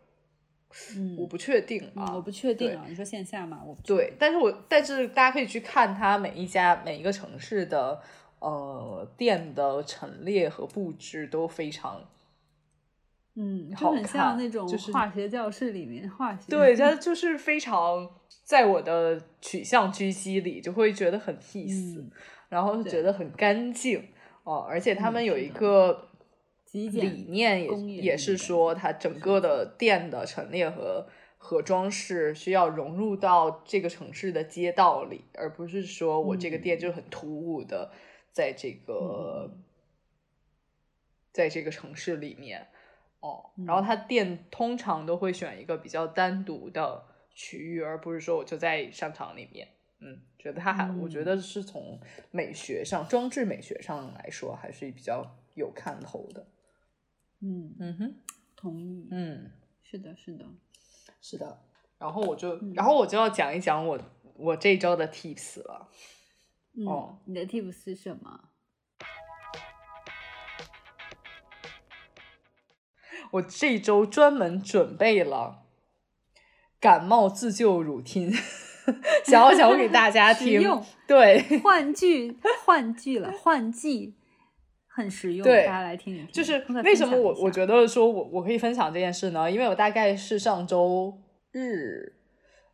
[0.97, 2.85] 嗯，我不确定嗯啊，我不确定啊。
[2.87, 3.61] 你说线下嘛？
[3.65, 8.01] 我不对，但是我但是大家可以去看它每一家每一个城市的
[8.39, 12.01] 呃店的陈列和布置都非常
[13.35, 16.43] 嗯，就好很像看那种化学教室里面化学。
[16.49, 18.09] 对，它就是非常
[18.43, 22.11] 在我的取向狙击里就会觉得很 peace，、嗯
[22.49, 24.05] 然后觉得很干净
[24.43, 26.09] 哦，而且他嗯们有一个
[26.71, 31.07] 理念也也是说，它整个的店的陈列和
[31.37, 37.91] 和装饰需要融入到这个城市的街道里，而不是说我这个店嗯就很突兀的
[38.31, 39.63] 在这个、嗯
[41.33, 42.67] 在这个城市里面
[43.21, 43.51] 哦。
[43.65, 49.67] 然后嗯它店通常都会选一个比较单独的区域，而不是说我就在商场里面。
[49.99, 51.99] 嗯，觉得它还，我觉嗯得是从
[52.31, 56.45] 美学上、装置美学上来说，还是比较有看头的。
[57.41, 58.15] 嗯，嗯哼，
[58.55, 59.07] 同意。
[59.11, 59.51] 嗯，
[59.83, 60.45] 是的，是的。
[61.21, 61.61] 是的。
[61.97, 63.99] 然后我就，嗯然后我就要讲一讲我
[64.35, 65.89] 我这周的 tips 了。
[66.73, 68.49] 嗯，哦你的 tips 是什么？
[73.31, 75.63] 我这周专门准备了
[76.79, 78.31] 感冒自救乳听，
[79.25, 80.61] 想要讲给大家 听。
[81.07, 84.15] 对，换句，换句了，换季，
[84.93, 86.27] 很实用，对大家来听一听。
[86.31, 89.49] 就是为什么我我觉得说我我可以分享这件事呢？
[89.49, 91.17] 因为我大概是上周
[91.51, 92.13] 日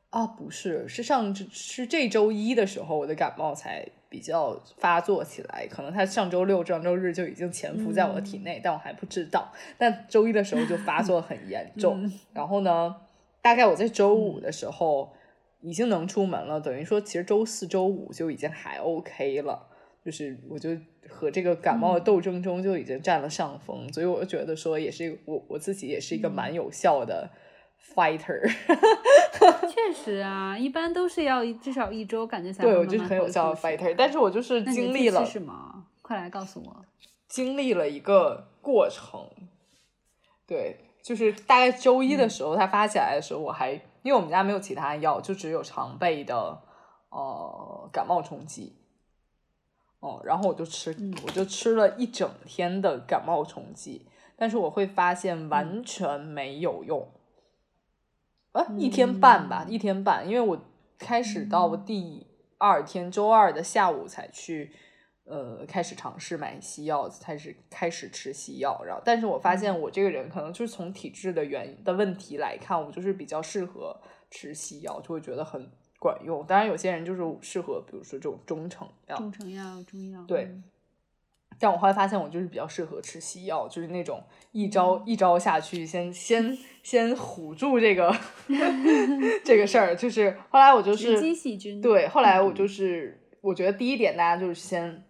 [0.09, 5.67] 啊，不是，是上是这周一的时候，我的感冒才比较发作起来。
[5.67, 9.51] 可能它上周六、上周日就已经潜伏在我的体内，但我还不知道。
[9.77, 12.95] 但周一的时候就发作很严 重，嗯然后呢，
[13.41, 15.13] 大概我在周五的时候
[15.61, 19.67] 已经能出门了，等于说其实周四周五就已经还 OK 了。
[20.05, 20.69] 就是我就
[21.09, 27.29] 和这个感冒的斗争中就已经占了上风，所以我就觉得说也是一个我我自己也是一个蛮有效的
[27.95, 28.41] fighter，
[29.69, 29.87] 确。
[29.93, 34.61] 实啊，一般都是要一至少一周，感觉才对我就是很有效的 fighter，但是我就是。
[34.63, 35.85] 经历了是什么？
[36.01, 36.85] 快来告诉我。
[37.27, 39.27] 经历了一个过程，
[40.45, 43.71] 对，就是大概周一的时候，它发起来的时候，我还
[44.03, 46.61] 因为我们家没有其他药，就只有常备的
[47.09, 48.76] 呃感冒冲剂，
[49.99, 51.13] 哦，然后我就吃，嗯。
[51.25, 57.11] 我就吃了一整天的感冒冲剂，但是我会发现完全没有用，
[58.51, 59.71] 啊、一天半吧，嗯。
[59.71, 60.61] 一天半，因为我
[60.97, 64.73] 开始到第二天周二的下午才去。
[65.29, 69.57] 呃，开始尝试买西药，开始开始吃西药，然后，但是我发嗯。
[69.57, 73.99] 现我这个人可能就是从体质的原因的问题来看，我就是比较适合
[74.31, 76.45] 吃西药，就会觉得很管用。
[76.45, 80.23] 当然，有些人就是适合，比如说这种中成药，中成药、中药。
[80.27, 80.63] 对嗯
[81.59, 88.15] 但我后来发现我就是比较适合吃西药，就是那种一招一招下去，先先 先唬住这个
[89.43, 89.95] 这个事儿。
[89.95, 91.81] 就是后来我就是击细菌。
[91.81, 95.03] 对，后来我嗯就是我觉得第一点，大家就是先，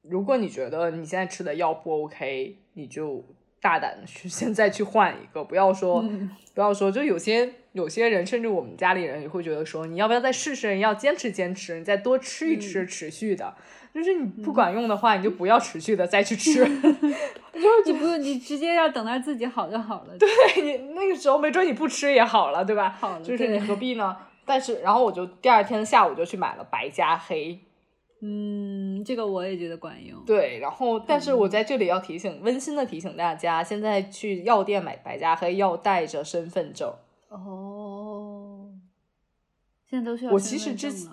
[0.00, 3.22] 如果你觉得你现在吃的药不 OK，你就
[3.60, 10.74] 大胆的去 现在去换一个，不要说、嗯不要说，就有些有些人，甚至我们家里人也会觉得说，你要不要再试试？
[10.74, 13.54] 你要坚持坚持，你再多吃一吃，嗯持续的。
[13.94, 16.64] 就是你不管用的话，你就不要持续的再去吃。
[16.64, 16.64] 就
[17.60, 20.16] 是你不用，你直接要等到自己好就好了。
[20.18, 20.28] 对，
[20.62, 22.96] 你那个时候没准你不吃也好了，对吧？
[22.98, 24.16] 好了就是你何必呢？
[24.44, 27.60] 但是，然后我就第二天下午就去买了白加黑，
[28.20, 30.18] 嗯，这个我也觉得管用。
[30.24, 36.92] 对，然后但是我嗯在这里要提醒，温馨的提醒大家，现在去药店买白加黑要带着身份证。
[37.28, 38.70] 哦，
[39.88, 41.08] 现在都需要我身其实之。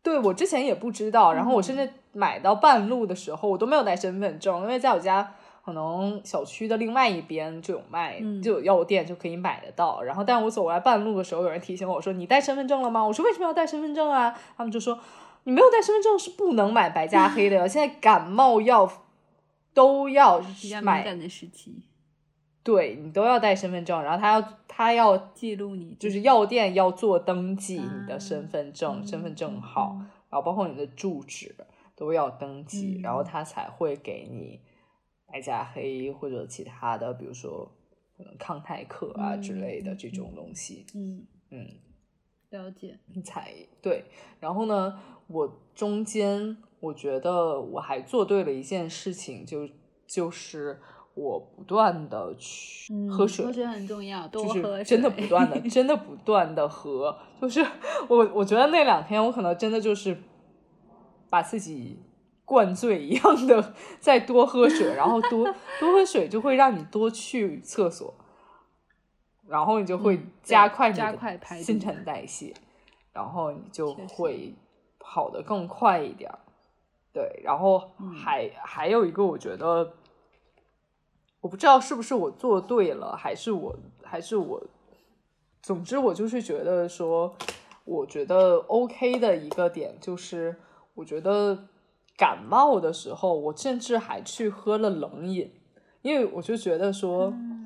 [0.00, 10.00] 对我之前也不知道，然后我甚嗯至买到半路的时候，我都没有带身份证，因为在我家可能小区的另外一边就有卖，嗯就有药店就可以买得到。
[10.02, 14.98] 然后，但我走过来半路的时候，有人提醒我说：“你带身份证了吗？”我说：“为什么要带身份证啊？”他们就说
[15.48, 19.06] ：“你没有带身份证是不能买白加黑的哟，现在感冒药
[19.72, 20.38] 都要
[20.82, 21.84] 买感的时期。
[22.62, 30.00] 对你都要带身份证，然后他要他要记录你就是药店要做登记你的啊身份证、嗯身份证嗯号，嗯。
[30.28, 31.56] 然后包括你的住址
[31.96, 33.00] 都要登记，嗯。
[33.00, 34.60] 然后他才会给你
[35.26, 37.72] 白加黑或者其他的，比如说
[38.18, 41.66] 可能康泰克啊之类的嗯这种东西，嗯，嗯，
[42.50, 42.98] 了解。
[43.14, 44.04] 你才对。
[44.40, 49.68] 然后呢，我中间我觉得我还做对了一件事情，就
[50.06, 50.80] 就是
[51.14, 54.84] 我不断的去嗯，喝水，喝水很重要，多就是喝水。
[54.96, 57.16] 真的不断的，真的不断的喝。
[57.40, 57.64] 就是
[58.08, 60.16] 我，我觉得那两天我可能真的就是
[61.28, 61.98] 把自己
[62.44, 65.44] 灌醉一样的 再多喝水，然后多
[65.78, 68.14] 多喝水就会让你多去厕所，
[69.48, 72.54] 然后你就会加快你加的快排新陈代谢，
[73.12, 74.54] 然后你就会
[74.98, 76.30] 跑得更快一点。
[77.12, 78.12] 对，然后嗯。
[78.12, 79.94] 还、还有一个，我觉得
[81.40, 84.62] 我不知道是不是我做对了，还是我还是我，
[85.62, 87.34] 总之我就是觉得说，
[87.84, 90.56] 我觉得 OK 的一个点就是，
[90.94, 91.68] 我觉得
[92.16, 95.50] 感冒的时候，我甚至还去喝了冷饮，
[96.02, 97.57] 因为我就觉得说，嗯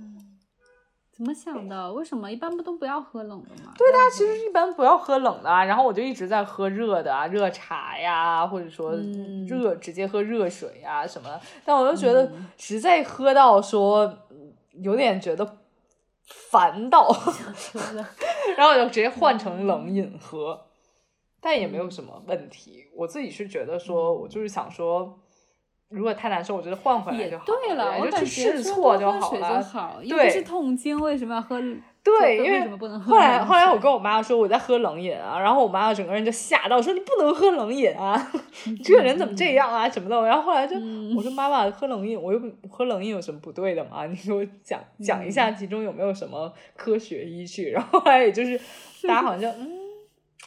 [1.22, 1.92] 怎么想的？
[1.92, 3.72] 为什么一般不都不要喝冷的吗？
[3.78, 11.40] 对的，其实一般不要喝冷的啊，然后我就一直在喝热的啊，热茶呀，或者说嗯热、直接喝热水呀什么的。
[11.64, 15.58] 但我就觉得嗯实在喝到说嗯有点觉得
[16.26, 17.08] 烦到，
[18.56, 20.66] 然后我就直接换成冷饮喝，
[21.40, 22.86] 但也没有什么问题。
[22.96, 25.20] 我自己是觉得说，我就是想说。
[25.92, 29.62] 如果太难受，我觉得换回来就好对了，我就感去试觉错就好了。
[29.62, 31.60] 好，又对不是痛经，为什么要喝？
[32.04, 38.32] 对，因为为什么不能喝后来后来我跟我妈说我在喝冷饮啊，然后我妈整个人就吓到说你不能喝冷饮啊，
[38.66, 40.20] 你这个人怎么这样啊什么的。
[40.26, 44.04] 然后后来就、嗯我说妈妈喝冷饮，我又不喝冷饮有什么不对的吗？
[44.06, 47.70] 你给我讲讲一下嗯其中有没有什么科学依据。
[47.76, 48.58] 然后后来也就是
[49.06, 49.78] 大家好像嗯。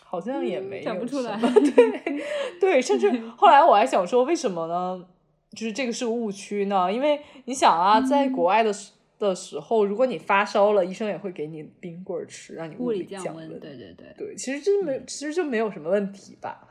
[0.07, 2.21] 好像也没有讲不出来 对
[2.59, 5.03] 对，甚至后来我还想说，为什么呢？
[5.55, 6.91] 就是这个是个误区呢？
[6.91, 14.13] 因为你想啊，在嗯国外的时的时候，如果你发烧了，医生也会给你冰棍儿吃，让你物理降降温，对对对。
[14.17, 16.67] 对，其实这没，其实就没有什么问题吧？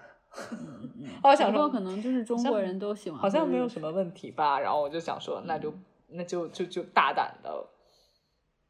[0.53, 3.91] 嗯 嗯后来想说可能就是中国人都喜欢，好像没有什么。
[3.91, 4.61] 问题吧？
[4.61, 5.73] 然后我就想说，那就
[6.09, 7.67] 那就就就大胆的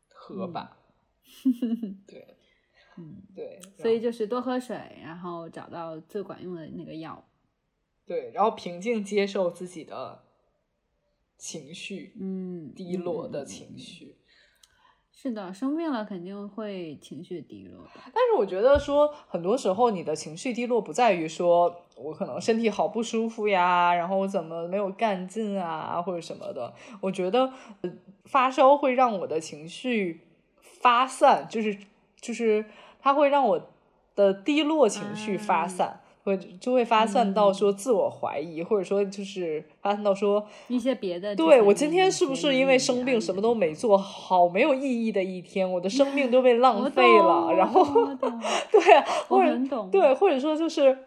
[0.08, 0.76] 喝吧。
[2.06, 2.36] 对
[2.96, 7.24] 嗯，对，所以就是多喝水，然后找到最管用的那个药。
[8.06, 10.24] 对，然后平静接受自己的
[11.38, 13.78] 情绪，嗯，低落的嗯情。
[13.78, 14.16] 绪。
[15.16, 17.88] 是的，生病了肯定会情绪低落。
[17.94, 26.74] 但是我觉得说，很多时候你的情绪低落不在于说我可能身体好不舒服呀，然后我怎么没有干劲啊，或者什么的。
[27.00, 27.90] 我觉得呃
[28.26, 30.20] 发烧会让我的情绪
[30.60, 31.78] 发散，就是
[32.20, 32.66] 就是
[33.00, 33.70] 它会让我
[34.14, 36.00] 的低落情绪发啊散。
[36.24, 47.84] 会就会发散到嗯说自我怀疑，或者说就是发散到说，一些别的对我今天是不是因为生病什么都没做好，没有意义的一天，我的生命都被 浪费了，然后
[48.72, 49.54] 对啊，或者
[49.92, 51.06] 对，或者说就是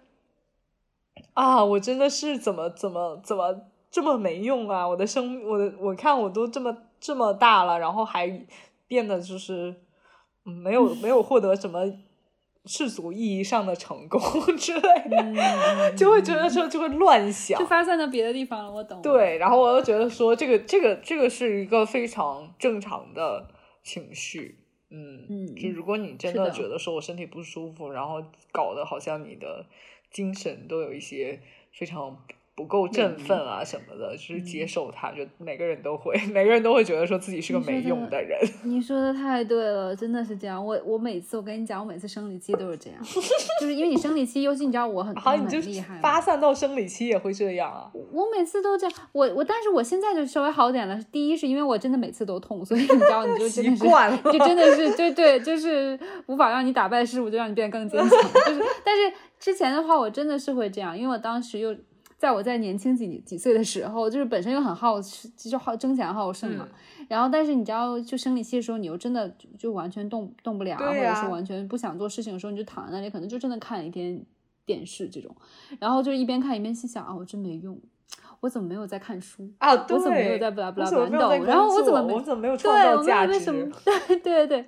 [1.34, 4.88] 啊，我真的是怎么怎么怎么这么没用啊！
[4.88, 8.46] 我的生，我的我看我都这么这么大了，然后还
[8.88, 9.74] 变得就是
[10.46, 11.92] 嗯没有没有获得什么
[12.68, 14.22] 世俗意义上的成功
[14.58, 17.66] 之类的，就会觉嗯得说就会乱想就。
[17.66, 18.72] 发散到别的地方了。
[18.72, 23.48] 我懂。，对，然后我又觉得说，这个这个这个是一个非常正常的
[23.84, 29.66] 情绪，嗯嗯就如果你真的的觉得说我身体不舒服，然后搞得好像你的
[30.12, 31.40] 精神都有一些
[31.72, 32.18] 非常
[32.58, 40.66] 不够振奋啊什么的，就是接嗯受他，就每个人都会， 每个人都会觉得说自己是个没用的人，你说的太对了，真的是这样。
[40.66, 43.00] 我我每次我跟你讲，我每次生理期都是这样，
[43.62, 47.92] 就是因为你生理期，尤其你知道我很好，你就很厉害，发散到生理期也会这样啊。
[48.12, 51.00] 我每次都这样，我我，但是我现在就稍微好点了。
[51.12, 58.10] 第一是因为我真的每次都痛，所以你知道，你就 真的是，习惯了就真的是，对对，就是无法让你打败事物，就让你变得更坚强。
[58.10, 61.76] 就是，但是之前的话，我真的是会这样，因为我当时又
[62.18, 65.00] 在我在年轻几几岁的时候，就是本身又很好，
[65.38, 66.68] 就好争强好胜嘛。
[67.08, 74.20] 然后，但是你知道，就生理期的时候，你又真的就就完全动动不了，或者对呀是完全不想做事情的时候，你就躺在那里，可能就真的看一天
[74.66, 75.36] 电视这种。
[75.80, 77.80] 然后就一边看一边心想啊，我真没用，
[78.40, 79.50] 我怎么没有在看书？
[79.60, 81.46] 啊，对，我怎么没有在不拉不拉我怎么没有在巴拉动？
[81.46, 83.34] 然后我怎么没我怎么没有，创造价值？
[83.34, 83.72] 为什么？
[83.86, 84.66] 对对对。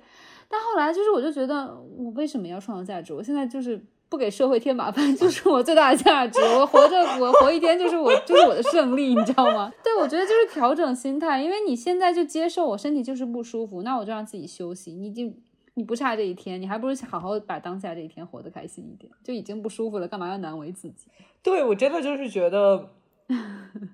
[0.48, 3.12] 但后来就是，我就觉得我为什么要创造价值？
[3.12, 3.80] 我现在就是
[4.10, 6.40] 不给社会添麻烦， 就是我最大的价值。
[6.40, 9.72] 我活着，我活一天就是我，就是我的胜利，你知道吗？
[9.84, 14.92] 对，我觉得就是调整心态，因为你现在就接受我身体就是不舒服，那我就让自己休息。
[14.92, 15.32] 你就
[15.74, 19.10] 你不差这一天，你还不如好好把当下这一天活得开心一点。
[19.22, 21.06] 就已经不舒服了，干嘛要难为自己？
[21.42, 22.90] 对我真的就是觉得，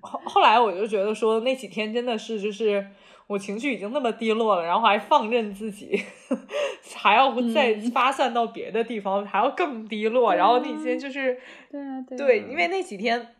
[0.00, 2.86] 后后来我就觉得说那几天真的是就是。
[3.28, 6.00] 我情绪已经那么低落了，然后还放任自己，
[6.94, 10.32] 还要再发散到别的地方，还要更低落。
[10.34, 11.36] 然后那几天就是，
[11.70, 13.34] 对啊，对，因为那几天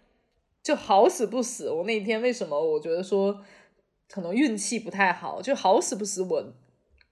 [0.60, 3.40] 就好死不死，我那天为什么我觉得说
[4.08, 6.52] 可能运气不太好，就好死不死，我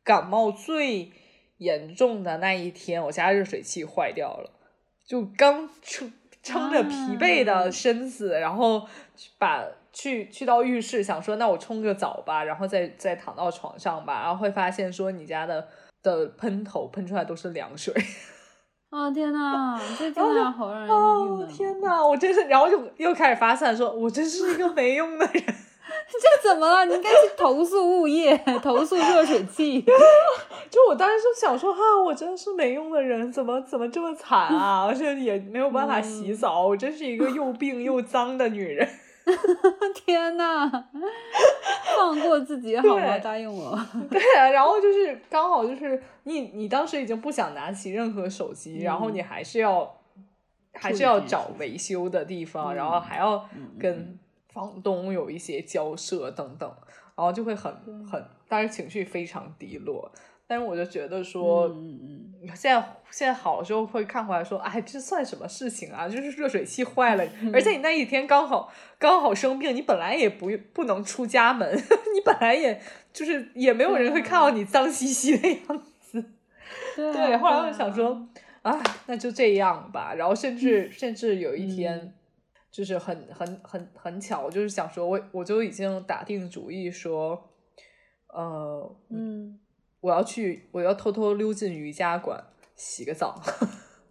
[0.02, 1.12] 感冒最
[1.58, 4.50] 严重的那一天，我家热水器坏掉了，
[5.06, 6.12] 就刚撑
[6.42, 8.88] 撑着疲惫的身子，然后
[9.38, 9.64] 把。
[9.94, 15.66] 去去到浴室，想说那我冲个澡吧，然后再再躺到床上吧，然后会发现说你家的
[16.02, 17.94] 的喷头喷出来都是凉水。
[18.90, 25.42] 哦 天呐，这真的好让人哦天呐，我真是，然后就又开始发散，说我真是一个没用的人。
[26.06, 26.84] 这怎么了？
[26.84, 29.80] 你应该去投诉物业，投诉热水器。
[30.70, 34.84] 就我当时就想说哈，我真是没用的人，怎么怎么这么惨啊？
[34.86, 38.88] 而且也没有办法洗澡，我真是一个又病又脏的女人。
[39.94, 40.70] 天呐，
[41.96, 43.18] 放过自己好吗？
[43.18, 43.78] 答应我。
[44.10, 49.98] 对啊，然后就是刚好就是你，你当时已经不想拿起任何手机，然后你还是要
[50.74, 53.48] 还是要找维修的地方，然后还要
[53.78, 54.18] 跟
[54.52, 56.70] 房东有一些交涉等等，
[57.16, 57.72] 然后就会很
[58.10, 60.10] 很，当时情绪非常低落。
[60.54, 62.80] 但是我就觉得说，嗯嗯，现在
[63.10, 66.08] 现在好了之后会看回来说，哎，这算什么事情啊？
[66.08, 71.68] 就是热水器坏了， 而且你那一天刚好刚好生病，你本来也不不能出家门，
[72.14, 72.80] 你本来也
[73.12, 76.24] 就是也没有人会看到你脏兮兮的样子。
[76.94, 78.28] 对，后来我就想说，
[78.62, 80.14] 啊，那就这样吧。
[80.14, 82.14] 然后甚至甚至有一天，
[82.70, 87.50] 就是很很很很巧，就是想说我我就已经打定主意说，
[88.28, 89.58] 呃，嗯。
[90.04, 92.38] 我要去，我要偷偷溜进瑜伽馆
[92.76, 93.40] 洗个澡。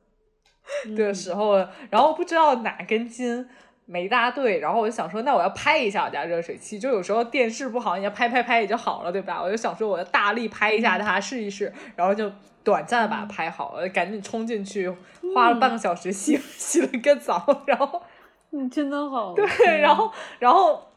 [0.97, 1.55] 的时候，
[1.91, 3.47] 然后不知道哪根筋
[3.85, 9.39] 没搭对，然后我就想说，那我要拍一下我家热水器，就有时候电视不好，你要拍拍拍也就好了，对吧？
[9.39, 12.31] 我就想说，我要大力拍一下它试一试，然后就
[12.63, 14.89] 短暂的把它拍好了，赶紧冲进去，
[15.35, 18.01] 花了半个小时洗 洗了个澡，然后
[18.49, 19.45] 你真的好对，
[19.79, 20.87] 然后然后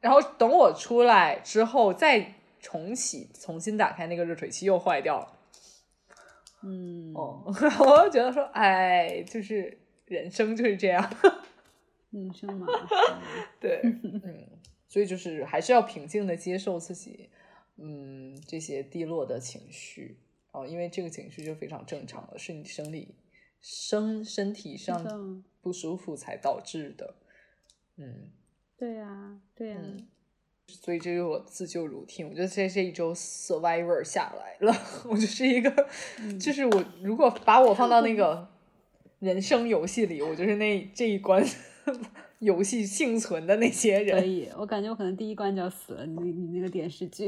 [0.00, 2.34] 然后等我出来之后再。
[2.62, 5.38] 重启，重新打开那个热水器又坏掉了。
[6.62, 7.42] 嗯，哦，
[7.80, 11.16] 我就觉得说，哎，就是人生就是这样。
[12.10, 12.66] 人生嘛，
[13.58, 14.46] 对，嗯，
[14.86, 17.30] 所以就是还是要平静的接受自己，
[17.76, 20.18] 嗯，这些低落的情绪
[20.52, 23.14] 哦，因为这个情绪就非常正常了，是你生理
[23.60, 27.16] 生身体上不舒服才导致的。
[27.96, 28.30] 嗯，
[28.76, 29.78] 对呀，对呀。
[30.72, 34.74] 所以这是我自救 routine，我觉得这这一周 survivor 下来了，
[35.08, 35.70] 我就是一个，
[36.40, 38.48] 就是我如果把我放到那个
[39.20, 41.44] 人生游戏里，我就是那这一关
[42.40, 44.18] 游戏幸存的那些人。
[44.18, 46.06] 可以，我感觉我可能第一关就要死了。
[46.06, 47.26] 你你那个电视剧，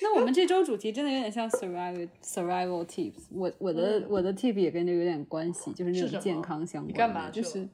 [0.00, 3.24] 那我们这周主题真的有点像 survival survival tips。
[3.30, 7.68] 我我的我的 tip 也跟这有点关系，就是那种健康相关的，就是。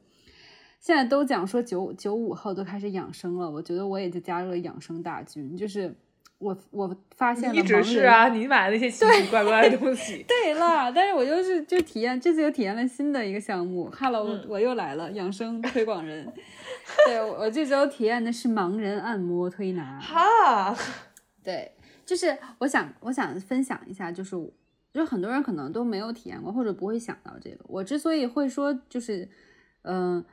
[0.81, 5.57] 现在都讲说九九五后都开始养生了，我觉得我也就加入了养生大军。
[5.57, 5.93] 就是
[6.39, 10.24] 我我发现了，一直是啊，你买的那些奇奇怪怪的东西。
[10.29, 13.91] 对啦，但是我就是就体验，这次又体验了新的一个项目。
[13.91, 16.33] Hello，我我又来了，养生推广人。
[17.07, 19.99] 对我这周体验的是盲人按摩推拿。
[19.99, 20.76] 哈，
[21.43, 21.72] 对，
[22.07, 24.37] 就是我想我想分享一下，就是
[24.93, 27.64] 就很多人可能都没有体验过，或者不会想到这个。
[27.66, 29.29] 我之所以会说，就是
[29.83, 30.24] 嗯。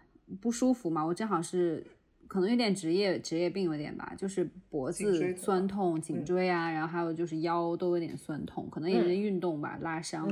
[0.42, 1.06] 不舒服嘛？
[1.06, 1.86] 我正好是
[2.28, 10.28] 可能有点职业职业病有点吧，就是脖子酸痛、颈椎啊，然后还有就是腰都有点酸痛，可能也是运动吧拉伤。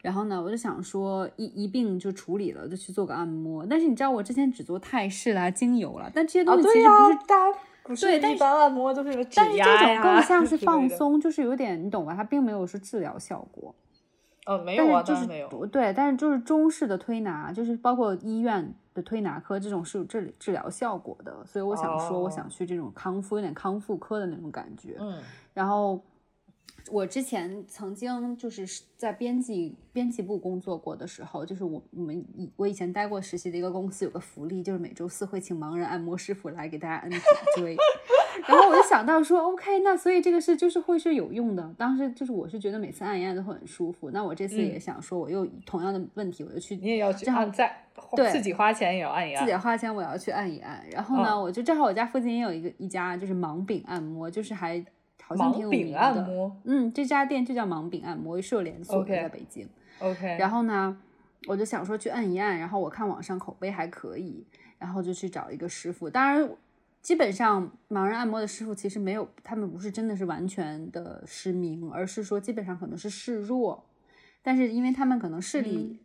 [0.00, 3.64] 然后呢，我就想说一一并就处理了，就去做个按摩。
[3.64, 6.88] 但是你知道我之前只做泰式啦、精油了，但这些东西其实
[7.84, 12.14] 不是，对，但一般按摩都是但是这种更像是放松，就是有点你懂吧？
[12.14, 13.74] 它并没有说治疗效果。
[14.46, 15.66] 哦，没有啊，就是没有。
[15.66, 24.96] 对，但是就是中式的推拿，就是包括医院的推拿科这种是有治治疗效果的，所以我想说，我想去这种康复，有点康复科的那种感觉。
[24.98, 25.22] 嗯，
[25.54, 26.02] 然后
[26.90, 28.66] 我之前曾经就是
[28.96, 37.20] 在编辑编辑部工作过的时候，就是我我们以我以前待过实习的一个公司有个福利，就是每周四会请盲人按摩师傅来给大家按颈
[37.56, 37.76] 椎。
[38.46, 41.74] 然后我就想到说，OK，那所以这个是就是会是有用的。
[41.76, 44.10] 当时就是我是觉得每次按一按都会很舒服。
[44.10, 47.84] 那我这次也想说，我又同样的问题，我就去你也要去按在
[48.16, 49.56] 对自己花钱也要按一按自己。
[49.56, 50.82] 花钱，我要去按一按。
[50.90, 54.84] 然后呢，嗯我就正好我家附近也有一个一家就是盲饼按摩，就是还
[55.22, 55.98] 好像挺有名的。
[55.98, 59.68] 按摩嗯，这家店就叫盲饼按摩，是有连锁的在北京。
[59.98, 60.96] ，OK，然后呢，
[61.46, 64.44] 我就想说去按一按，然后我看网上口碑还可以，
[64.78, 66.08] 然后就去找一个师傅。
[66.08, 66.48] 当然，
[67.02, 73.84] 基本上盲人按摩的师傅其实没有，他们不是真的是完全的失明，而是说基本上可能是视弱，
[74.42, 75.98] 但是因为他们可能视力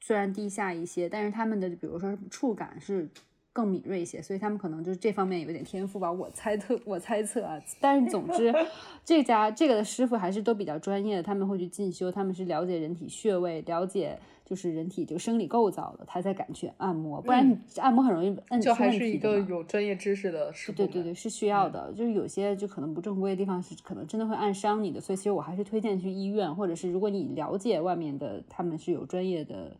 [0.00, 3.08] 虽然低下一些，但是他们的比如说触感是。
[3.54, 7.56] 更敏锐一些，所以他们可能就是这方面有点天赋吧，我猜测，我猜测啊。
[7.80, 8.52] 但是总之，
[9.06, 19.10] 这家这个的师傅还是都比较专业的，他们会去进修，他们是了解人体穴位，了解就是人体就生理构造的，他才敢去按摩，不然你按摩很容易摁出就还问题的嘛。
[19.10, 21.92] 是一个有专业知识的师傅对对对，是需要的。
[21.94, 29.76] 就是有些就可能不正规的地方是可能真的会按伤你的，所以其实我还是推荐去医院，或者是如果你了解外面的他们是有专业的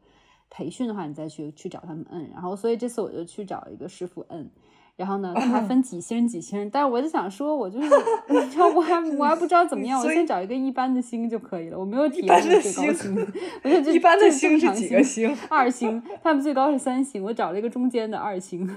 [0.49, 2.31] 培训的话，你再去去找他们摁。
[2.33, 4.51] 然后所以这次我就去找一个师傅摁。
[4.97, 7.89] 然后呢，他分几星几星，但是我就想说，我就是，
[8.29, 13.27] 你知道，我还我还不知道怎么样，我先找一个一般的星就可以了，我没有体验过最高星星，
[13.65, 15.37] 我就 一般的星星是几个星？
[15.49, 18.69] 二星，他们最高是三星，我找了一个中间的二星，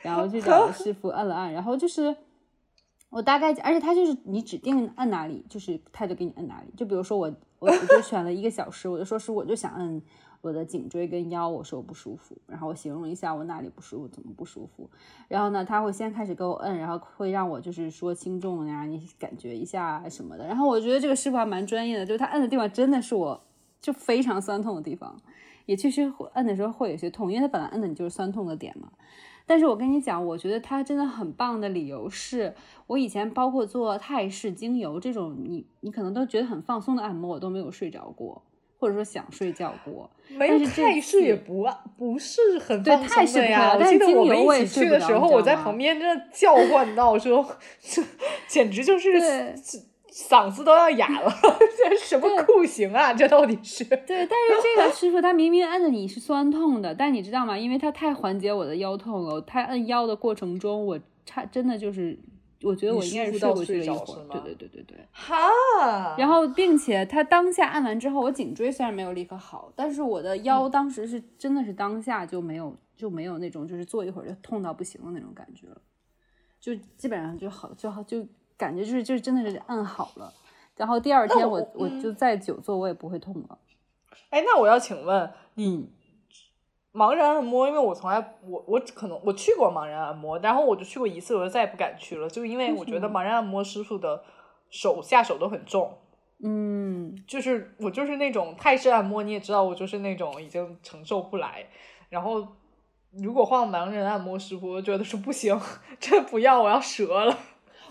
[0.00, 2.16] 然后去找了师傅按了按，然后就是
[3.10, 6.72] 我大概，而且他就是你指定按哪里，就是他就给你按哪里。
[6.74, 10.00] 就比如说我我我就选了一个小时，我就说是我就想按
[10.40, 14.88] 我的颈椎跟腰，我说不舒服，然后我形容一下我哪里不舒服，怎么不舒服。
[15.28, 20.46] 然后呢，他会先开始给我摁，然后会让我就是说轻重呀，你感觉一下啊什么的。
[20.46, 23.42] 然后我觉得这个师傅还蛮专业的，就是他摁的地方真的是我
[23.80, 25.16] 就非常酸痛的地方。
[25.66, 28.90] 也确实会摁的时候会有些痛，因为他本来摁的你就是酸痛的点嘛。
[29.46, 32.54] 但是我跟你讲，我觉得他真的很棒的理由是，
[32.86, 38.42] 我以前包括做泰式精油这种，你你可能都觉得很放松的按摩，我都没有睡着过，
[38.80, 40.10] 或者说想睡觉过。
[40.30, 43.76] 没有但是泰式也不啊不是很对放松的呀。
[43.78, 47.46] 我记得我们一起去的时候，我在旁边真的叫唤到说，
[47.80, 48.02] 这
[48.48, 49.54] 简直就是对
[50.12, 51.32] 嗓子都要哑了，
[51.76, 53.12] 这什么酷刑啊？
[53.12, 53.84] 这到底是？
[53.84, 57.56] 对，但是这个师傅他明明按的你是酸痛的，但你知道吗？
[57.56, 62.18] 因为他太缓解我的腰痛了，他按腰的过程中，我差真的就是，
[62.62, 64.26] 我觉得我应该是睡过去了一会儿。
[64.30, 64.98] 对对对对对。
[65.12, 65.36] 哈，
[66.18, 75.80] 然后，并且他当下按完之后，我颈椎虽然没有立刻好，但是我的腰嗯当时是真的是当下就没有就没有那种就是坐一会儿就痛到不行的那种感觉了，
[76.60, 80.32] 就基本上就好就好就感觉就是就是真的是按好了。
[80.76, 83.58] 然后第二天我我我就再久坐我也不会痛了。
[84.30, 85.88] 哎，那我要请问你嗯，
[86.92, 94.22] 盲人按摩，因为我从来我我可能我去过盲人按摩，然后我就去过一次，我就再也不敢去了，就因为我觉得盲人按摩师傅的
[94.70, 95.98] 手下手都很重。
[96.42, 101.66] 嗯，就是我就是那种泰式按摩，你也知道，我就是那种已经承受不来。
[102.08, 102.46] 然后
[103.12, 105.60] 如果换盲人按摩师傅，我觉得说不行，
[106.00, 107.38] 这不要，我要折了。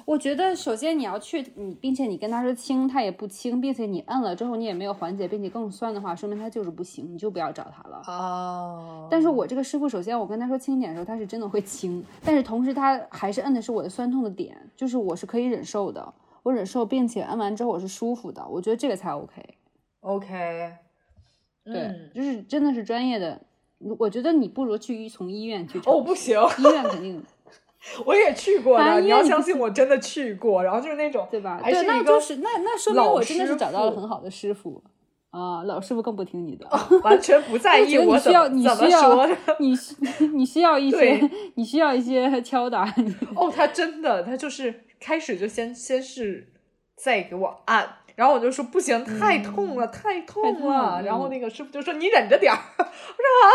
[0.09, 8.01] 我觉得首先你要去你，并且你跟他说轻，他也不轻，并且你摁了之后你也没有缓解，并且更酸的话，说明他就是不行，你就不要找他了。
[8.07, 19.43] 啊但是我这个师傅，首先我跟他说轻一点的时候，他是真的会轻，但是同时他还是摁的是我的酸痛的点，就是我是可以忍受的，我忍受，并且摁完之后我是舒服的，我觉得这个才 OK。
[19.99, 20.27] OK，
[21.65, 23.39] 对，嗯就是真的是专业的，
[23.99, 27.23] 我觉得你不如去医从医院去找哦，不行，医院肯定
[28.05, 31.59] 我也去过的，你要相信我真的去过，然后就是那种对吧？
[31.63, 34.83] 对，那就是那那说明我真的是找到了很好的师傅
[35.31, 36.67] 啊，老师傅更不听你的。
[37.03, 39.27] 完全不在意我需要， 你么怎么需要
[39.59, 39.77] 你
[40.33, 42.83] 你需要一些，你需要一些敲打。
[43.35, 46.51] 哦，他真的，他就是开始就先先是
[46.97, 51.01] 再给我按，然后我就说不行，太痛了，太痛了。
[51.03, 53.47] 然后那个师傅就说你忍着点儿，我说啊，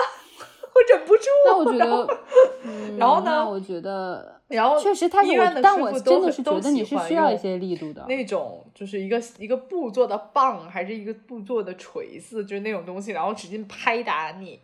[0.75, 1.23] 我忍不住。
[1.47, 2.19] 那我觉然后得，
[2.65, 5.23] 嗯然后呢我觉得然后确实，他
[5.63, 8.05] 但我真的是都觉得你是需要一些力度的。
[8.09, 14.61] 那种就是一个一个布做的棒，还是一个布做的锤子，就是那种东西，然后使劲拍打你。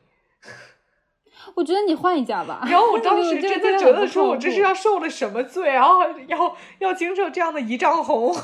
[1.55, 2.61] 我觉得你换一家吧。
[2.69, 8.35] 然后我当这个时 真的觉得说，我这是要受了什么罪，然后要要经受这样的一丈红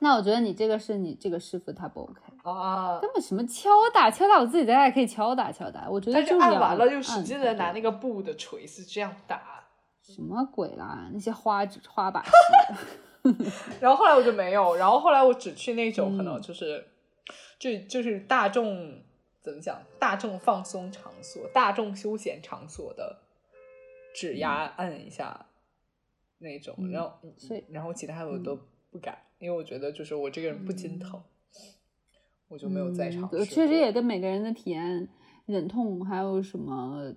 [0.00, 2.98] 那我觉得你这个是你这个师傅他不 OK，啊！
[3.00, 5.88] 根本什么敲打敲打，我自己在家也可以敲打敲打。
[5.88, 9.64] 我觉得就是按完了就使劲的拿那个布的锤子这样打，
[10.02, 11.08] 什么鬼啦？
[11.12, 12.30] 那些花花把 戏。
[13.80, 16.84] 然后后来我就没有，然后后来我只去那种可能嗯就是，
[17.58, 19.00] 就就是大众
[19.40, 23.20] 怎么讲，大众放松场所、大众休闲场所的
[24.12, 25.46] 指压按一下，
[26.38, 28.58] 那种，嗯然后所以然后其他我嗯都
[28.90, 31.22] 不敢，因为我觉得就是我这个人不经疼，
[32.52, 33.36] 我就没有再尝试。
[33.36, 35.08] 嗯确实也跟每个人的体验、
[35.46, 37.12] 忍痛还有什么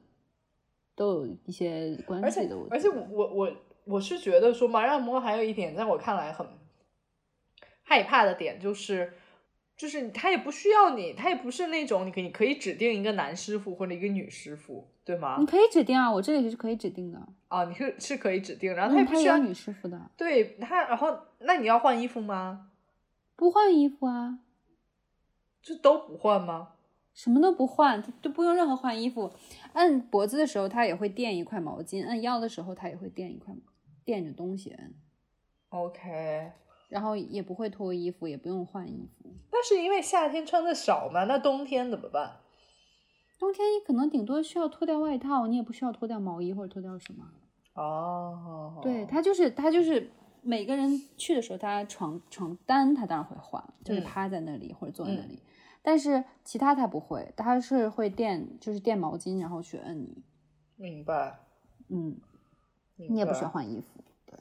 [0.96, 2.58] 都有一些关系的。
[2.72, 3.52] 而且我我我
[3.84, 6.48] 我是觉得说麻药按摩还有一点，在我看来很
[7.84, 9.14] 害怕的点就是。
[9.78, 15.46] 就是他也不需要你，他也不是那种你可以可以指定一个男师傅或者一个女师傅，对吗你？
[15.46, 17.20] 可以指定啊，我这里是可以指定的，
[17.50, 22.70] 啊，你是是可以指定，然后他嗯，也不需要女师傅的，对他，然后那你要换衣服吗？
[23.36, 24.40] 不换衣服啊，
[25.66, 26.74] 就都不换吗？
[27.16, 29.32] 什么都不换，都不用任何换衣服。
[29.74, 33.56] 按脖子的时候，他也会垫一块毛巾；按腰的时候，他也会垫一块
[34.04, 34.94] 垫着东西摁
[35.70, 36.52] ，OK，
[36.90, 39.34] 然后也不会脱衣服，也不用换衣服。
[39.52, 41.24] 那是因为夏天穿的少嘛？
[41.24, 42.38] 那冬天怎么办？
[43.40, 47.26] 冬天你可能顶多需要脱掉外套，你也不需要脱掉毛衣或者脱掉什么。
[47.74, 50.12] 哦，对，他就是他就是
[50.42, 55.42] 每个人去的时候，他床床单他当然会换，就是嗯趴在那里或者坐在那里，
[55.88, 60.24] 但是其他他不会，他是会垫就是垫毛巾，然后去摁你，
[60.78, 61.38] 明白，
[61.90, 62.18] 嗯，
[62.96, 64.04] 你也不需白要换衣服。
[64.26, 64.40] 对，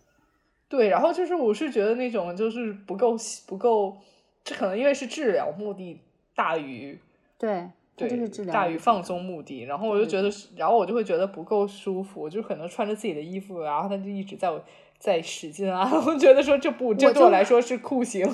[0.70, 3.14] 对然后就是我是觉得那种就是不够
[3.46, 3.98] 不够，
[4.42, 6.00] 这可能因为是治疗目的
[6.34, 6.98] 大于
[7.36, 14.64] 对，它对就是治疗大于放松目的，然后我就觉得，然后我就会觉得不够舒服，我就可能穿着自己的衣服，然后他就一直在我
[14.98, 18.26] 在使劲啊， 我觉得说这不这对我来说是酷刑。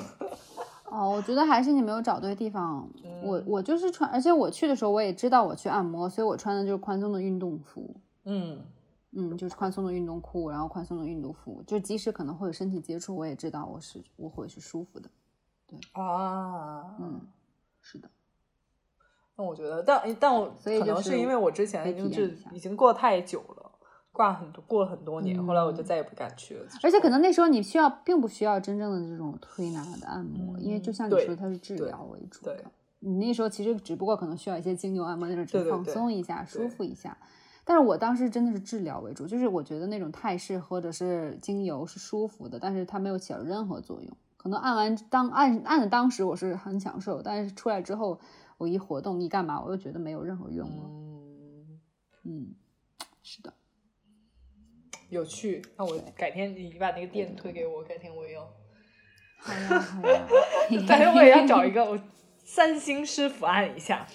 [0.91, 2.87] 哦，我觉得还是你没有找对地方。
[3.23, 7.95] 我嗯我就是穿，而且我去的时候我也知道我去按摩，所以我穿的就是宽松的运动服。
[8.25, 8.59] 嗯
[9.13, 15.09] 嗯，就是宽松的运动裤，然后宽松的运动服，就即使可能会有身体接触，我也知道我是我会是舒服的。
[15.67, 17.21] 对啊，嗯，
[17.81, 18.09] 是的，
[19.35, 21.93] 那我觉得，但但我可所以就是能是因为我之前
[22.53, 23.60] 已经过太久了，
[24.11, 26.65] 挂很多过了很多年，后来我就嗯再也不敢去了。
[26.83, 32.65] 而且可能那时候你需要，并不需要真正的这种推拿的按摩，因为就像你说，它是治疗为主对的。
[32.99, 37.17] 你那时候其实只不过可能需要一些精油按摩，那种只放松一下、对舒服一下。
[37.63, 44.17] 但是我当时真的是治疗为主，就是我觉得那种泰式或者是精油是舒服的，但是它没有起到任何作用。
[44.35, 48.19] 可能按完当按按的当时我是很享受，但是出来之后
[48.57, 50.83] 我一活动一干嘛，我又觉得没有任何用了。
[50.85, 51.79] 嗯，
[52.23, 52.55] 嗯，
[53.21, 53.53] 是的，
[55.11, 55.61] 有趣。
[55.77, 58.41] 那我改天你把那个店推给我，改天我也要，
[59.37, 60.27] 好呀好呀，
[60.87, 61.99] 改天我也要找一个我
[62.43, 64.07] 三星师傅按一下。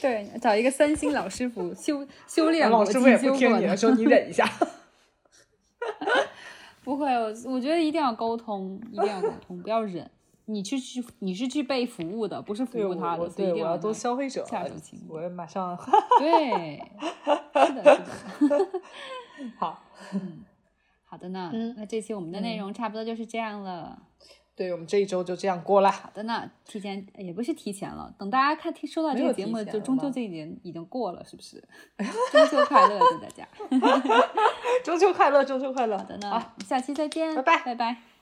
[0.00, 4.48] 对，找一个三星老师傅修修炼过、老师傅也不听你的，说你忍一下。
[6.84, 10.08] 不会，我我觉得一定要沟通，一定要沟通，不要忍。
[10.48, 15.76] 你去去，你是去被服务的，不是服务他的，我对我要做所以一定让他消费者下手轻我马上
[16.20, 16.80] 对，
[17.66, 18.06] 是的，
[18.38, 18.68] 是的。
[19.58, 19.82] 好。
[21.04, 24.02] 好的呢，嗯那这期我们的内容差不多就是这样了。
[24.56, 25.92] 对我们这一周就这样过了。
[25.92, 31.62] 好的呢，提前也不是提前了，等大家看听收到这个节目，就中秋吗节已经已经过了，是不是？
[32.32, 33.46] 中秋快乐，祝大家。
[34.82, 35.98] 中秋快乐，中秋快乐！
[35.98, 38.15] 好的呢，好下期再见，拜拜拜拜。